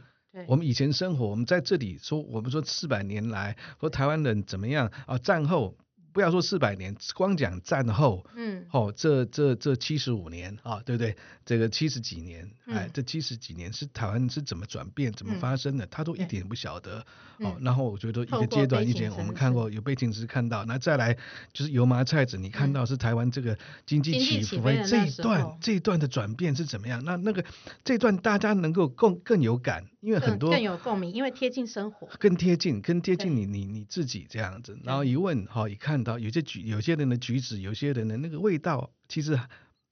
[0.46, 5.18] 我们以前生活，我们在这里说，我们说四百年来说台湾人怎么样啊？
[5.18, 5.76] 战后。
[6.18, 11.16] 不要说四百年，光讲战后，嗯，哦，这这这七十五年啊，对不对？
[11.46, 17.06] 这个七十几年，哎，这七十几年是台湾是怎么转变、怎么发生的，他都一点不晓得。
[17.38, 21.16] 哦，然后我觉得一个阶段一点，我们看过有背景是看到，那再来
[21.52, 23.56] 就是油麻菜籽，你看到是台湾这个
[23.86, 27.02] 经济起伏这一段这一段的转变是怎么样？
[27.04, 27.44] 那那个
[27.84, 29.86] 这段大家能够更更有感。
[30.00, 34.78] 因为很多更有共鸣，因为贴近生活，更贴近，更贴近你你你自己这样子。
[34.84, 39.38] 然后一问，哈，一看到有些举有些人的举止，有些人的那个味道，其实，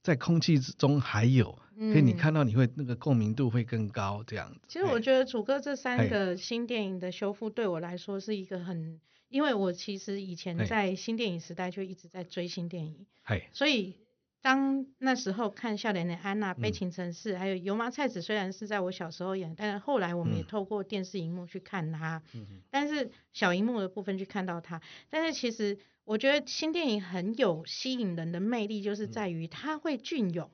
[0.02, 4.60] 在空气之中还有，所以你看到你会那个共鸣度会更高这样子。
[4.66, 8.98] 其实我觉得楚哥这三个新电影的修复对我来说是一个很，
[9.28, 13.06] 因为我其实以前在新电影时代就一直在追新电影，
[13.52, 13.94] 所以。
[14.42, 22.22] 当那时候看《笑脸的安娜》《悲情城市》，还有《油麻菜籽》，虽然是在我小时候演，但是后来我们也透过电视荧幕去看它。
[22.70, 30.50] 但是小荧幕的部分去看到它，但是其实我觉得新电影很有吸引人的魅力，就是在于它会隽永。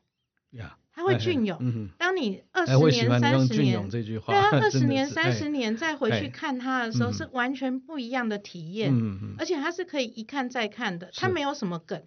[0.50, 1.58] 呀，它会隽永。
[1.98, 3.88] 当你二十年、三十年，
[4.26, 8.92] 对啊，二十年、 三十年再回去看它的时候，是完全不一样的体验。
[9.38, 12.02] 而且它是可以一看再看的，它没有什么梗。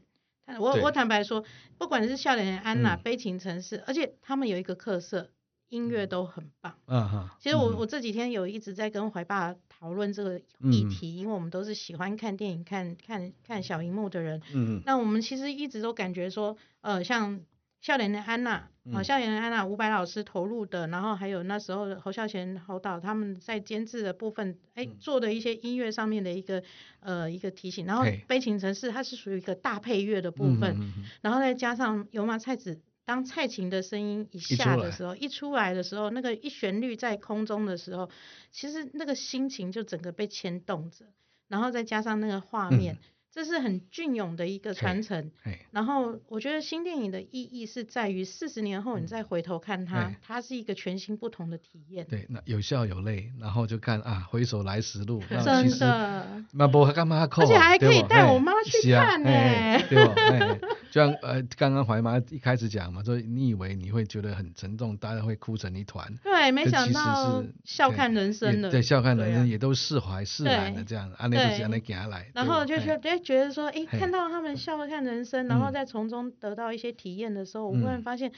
[0.60, 1.44] 我我坦白说，
[1.78, 5.32] 不管是《笑脸的安娜》《悲情城市》，而且他们有一个特色，
[5.70, 6.76] 音乐都很棒。
[6.86, 7.30] 嗯哼。
[7.40, 14.42] 其实我我这几天有一直在跟怀爸讨论这个议题，因为我们都是喜欢看电影、看看看小荧幕的人。
[14.54, 17.42] 嗯那我们其实一直都感觉说，呃，像。
[17.82, 26.64] 笑脸的安娜，啊，笑脸的安娜，伍佰老师投入的，然后还有那时候侯孝贤、侯导他们在监制的部分，哎，做的一些音乐上面的一个
[27.02, 30.76] 呃一个提醒，然后悲情城市它是属于一个大配乐的部分，
[31.22, 38.10] 然后再加上油麻菜籽，当蔡琴的声音一下的时候，一出来的时候，那个一旋律在空中的时候，
[38.52, 41.06] 其实那个心情就整个被牵动着，
[41.48, 42.98] 然后再加上那个画面。
[43.36, 45.30] 这是很隽永的一个传承，
[45.70, 52.08] 然后我觉得新电影的意义是在于四十年后你再回头看它，它是一个全新不同的体验。
[52.10, 55.22] 对，那有笑有泪，然后就看啊，回首来时路。
[55.44, 57.28] 真的，那不干嘛？
[57.30, 59.30] 而且还可以带我妈去看呢。
[59.90, 60.60] 对
[60.90, 66.10] 就像呃，刚刚怀妈一开始讲嘛，说你以为你会觉得很沉重，大家会哭成一团。
[66.24, 72.32] 对，没想到笑看人生的，对，笑看人生也都释怀释然的这样，安内就是安内给他来。
[72.34, 78.32] 然后就觉得觉得说，哎，看到他们笑看人生，然后再从中得到一些体验的时候，我忽然发现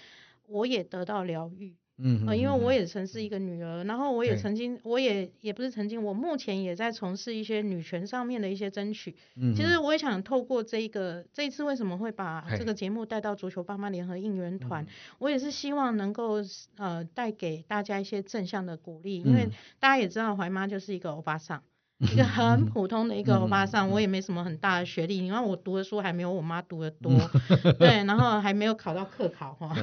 [0.48, 1.76] 我也得到疗愈。
[2.00, 9.16] 嗯，因为我也曾是一个女儿，然后我也曾经，我也也不是曾经，我目前也在从事一些女权上面的一些争取。
[9.36, 14.86] 嗯，其实我也想透过这一个这一次为什么会把这个节目带到足球爸妈联合应援团，
[15.18, 16.36] 我也是希望能够
[16.78, 21.64] 呃带给大家一些正向的鼓励，因为大家也知道怀妈就是一个欧巴桑。
[22.00, 27.12] 一个很普通的一个欧巴桑，我也没什么很大的学历，你看我读的书还没有我妈读的多，
[27.80, 29.76] 对，然后还没有考到课考哈，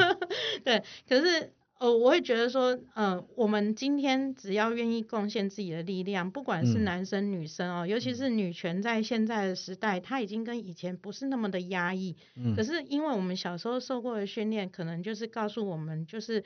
[0.62, 12.14] 对，可是呃，我会觉得说，呃，我们今天只要愿意贡献自己的力量，不管是男生女生哦，尤其是女权在现在的时代，它已经跟以前不是那么的压抑，
[12.54, 16.44] 可是因为我们小时候受过的训练，可能就是告诉我们，就是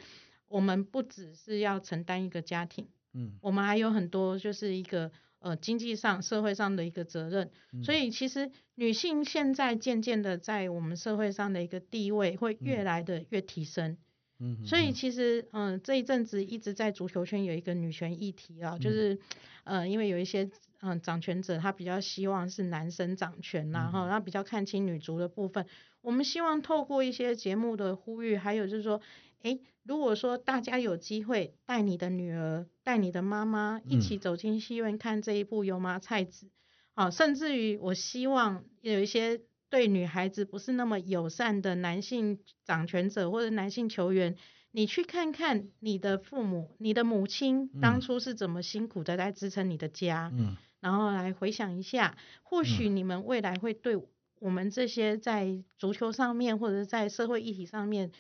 [0.49, 2.87] 我们不只是要承担一个家庭。
[3.15, 7.51] 嗯，我们还有很多就是一个呃经济上、社会上的一个责任，
[7.83, 13.97] 所以其实女性现在渐渐的在我们社会上的一个地位会越来的越提升。
[14.39, 19.19] 嗯，所以其实嗯这一阵子一直在足球圈有一个女权议题啊，就是
[19.65, 20.51] 呃因为有一些
[20.81, 25.67] 嗯掌权者他比较希望是男生掌权然后他比较看清女足的部分，
[26.03, 29.01] 我们希望透过一些节目的呼吁，还有就是说。
[29.43, 36.47] 诶，如果说大家有机会带你的女儿、带你的妈妈一起走进戏院看这一部《油麻菜籽》，
[36.95, 44.37] 啊，甚至于我希望有一些对女孩子不是那么友善的男性掌权者或者男性球员，
[44.73, 53.97] 你去看看你的父母、你的母亲当初是怎么辛苦的在支撑你的家，嗯，然后来回想一下，或许你们未来会对
[54.41, 58.11] 我们这些在足球上面或者在社会议题上面。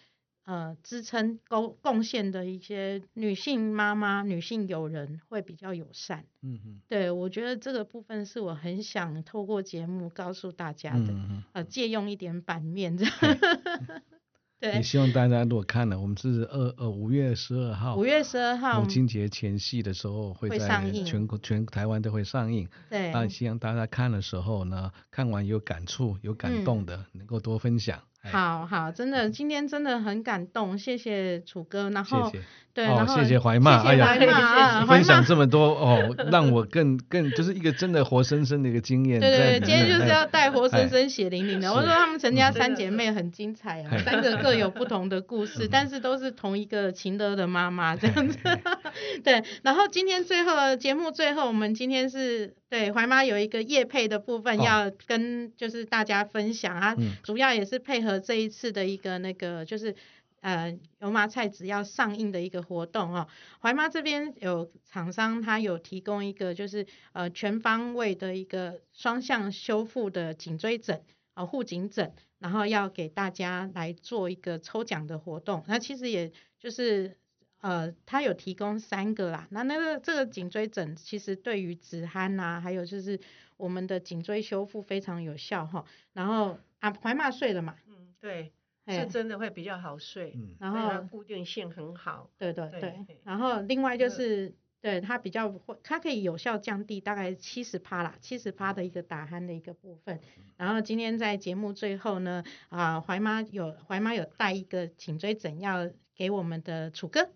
[0.48, 6.24] 呃，支撑贡贡献的一些女性妈妈、女性友人会比较友善。
[6.40, 11.04] 嗯嗯，对我觉得这个部分是我很想透过节目告诉大家的。
[11.10, 13.12] 嗯呃，借用一点版面这样。
[14.58, 14.72] 对。
[14.72, 22.66] 也希望大家如果看了，我们是二呃五月十二号，五月十二号母亲节前夕的时候会在全国全台湾都会上映。
[22.88, 23.12] 对。
[23.12, 28.02] 那希望大家看的时候呢，看完有感触、有感动的，能够多分享。
[28.30, 32.32] 好好，真的，今天真的很感动，谢谢楚哥，然后
[32.74, 39.18] 对，然后谢谢怀骂，哎呀，分享这么多哦，让我更更就是一个真的活生生的一个经验。
[39.18, 41.72] 对对对，今天就是要带活生生血淋淋的。
[41.72, 48.38] 我说他们陈家三姐妹很精彩啊，三个各有不同的故事，但是都是同一个秦德的妈妈这样子。
[49.24, 59.96] 对，然后今天最后节目最后，我们今天是对怀妈有一个叶配的部分要跟就是大家分享啊，主要也是配合这一次的一个那个就是
[60.40, 63.26] 呃油麻菜籽要上映的一个活动哦。
[63.60, 71.02] 怀妈这边有厂商，他有提供一个就是呃全方位的一个双向修复的颈椎枕
[71.34, 75.64] 啊护颈枕，然后要给大家来做一个抽奖的活动。
[75.66, 77.16] 那其实也就是。
[77.60, 83.18] 呃，它有提供三个啦，那那个这个颈椎枕其实对于止鼾呐，还有就是
[83.56, 85.84] 我们的颈椎修复非常有效哈。
[86.12, 87.74] 然后啊，怀妈睡了嘛？
[87.88, 88.52] 嗯，对，
[88.86, 92.30] 是真的会比较好睡，然后固定性很好。
[92.38, 93.06] 对对对。
[93.24, 100.20] 然后另外就是，对它比较会，它可以有效降低大概七十趴啦，七十趴的一个打鼾的一个部分。
[100.56, 107.28] 然后今天在节目最后呢，啊，怀妈有怀妈有带一个颈椎枕要给我们的楚哥。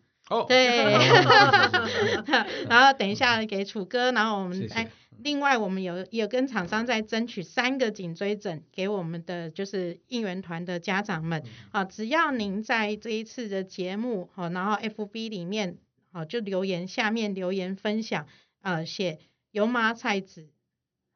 [0.48, 0.66] 对，
[2.68, 11.42] 然后等一下给楚哥，然后我们哎，另外我们有有跟厂商在争取三个颈椎枕给我们的就是应援团的家长们。
[11.70, 15.78] 啊，只要您在这一次的节目好，然后 FB 里面
[16.12, 18.26] 好就留言下面留言分享
[18.60, 19.18] 啊，写
[19.50, 20.48] 油麻菜籽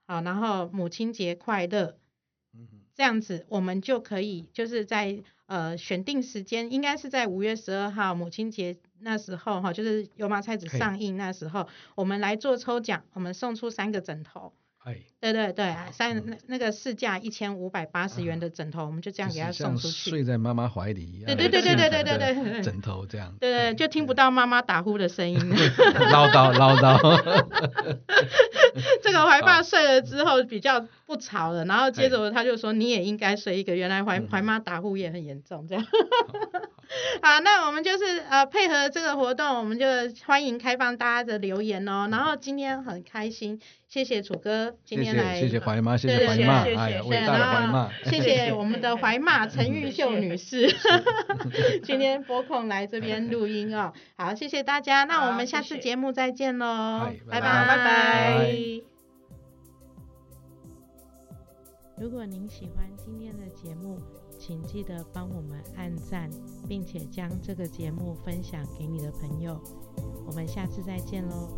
[0.06, 1.96] 好，然后母亲节快乐，
[2.94, 8.76] 这样子我们就可以就是在呃选定时间，应该是在五月十二号母亲节。
[9.00, 14.52] 那时候哈，就是《油麻菜籽》上映那时候，我们来做抽奖，我们送出三个枕头。
[14.86, 20.10] 哎，对对对，三那那个市价一千五百八十元的枕头，我们就这样给他送出去。
[20.10, 21.26] 睡在妈妈怀里一样。
[21.26, 22.62] 对对对对对对对对。
[22.62, 23.34] 枕头这样。
[23.40, 25.36] 对对，就听不到妈妈打呼的声音。
[26.12, 27.00] 唠 叨 唠叨。
[29.02, 35.84] 这个怀爸睡了之后比较不吵了，然后接着他就说你也应该睡一个，原来怀怀妈打呼也很严重这样。
[37.20, 39.86] 好，那我们就是呃配合这个活动，我们就
[40.24, 42.06] 欢迎开放大家的留言哦。
[42.10, 43.60] 然后今天很开心，
[43.96, 50.68] 谢谢楚哥今天来，谢谢怀妈，谢谢怀妈，哎，伟大的怀妈，谢谢我们的怀妈陈玉秀女士，
[51.82, 53.94] 今天拨空来这边录音哦。
[54.18, 58.52] 好，谢谢大家，那我们下次节目再见喽，拜拜拜拜。
[61.96, 63.98] 如果您喜欢今天的节目，
[64.38, 66.28] 请记得帮我们按赞，
[66.68, 69.58] 并且将这个节目分享给你的朋友。
[70.26, 71.48] 我们下次再见喽。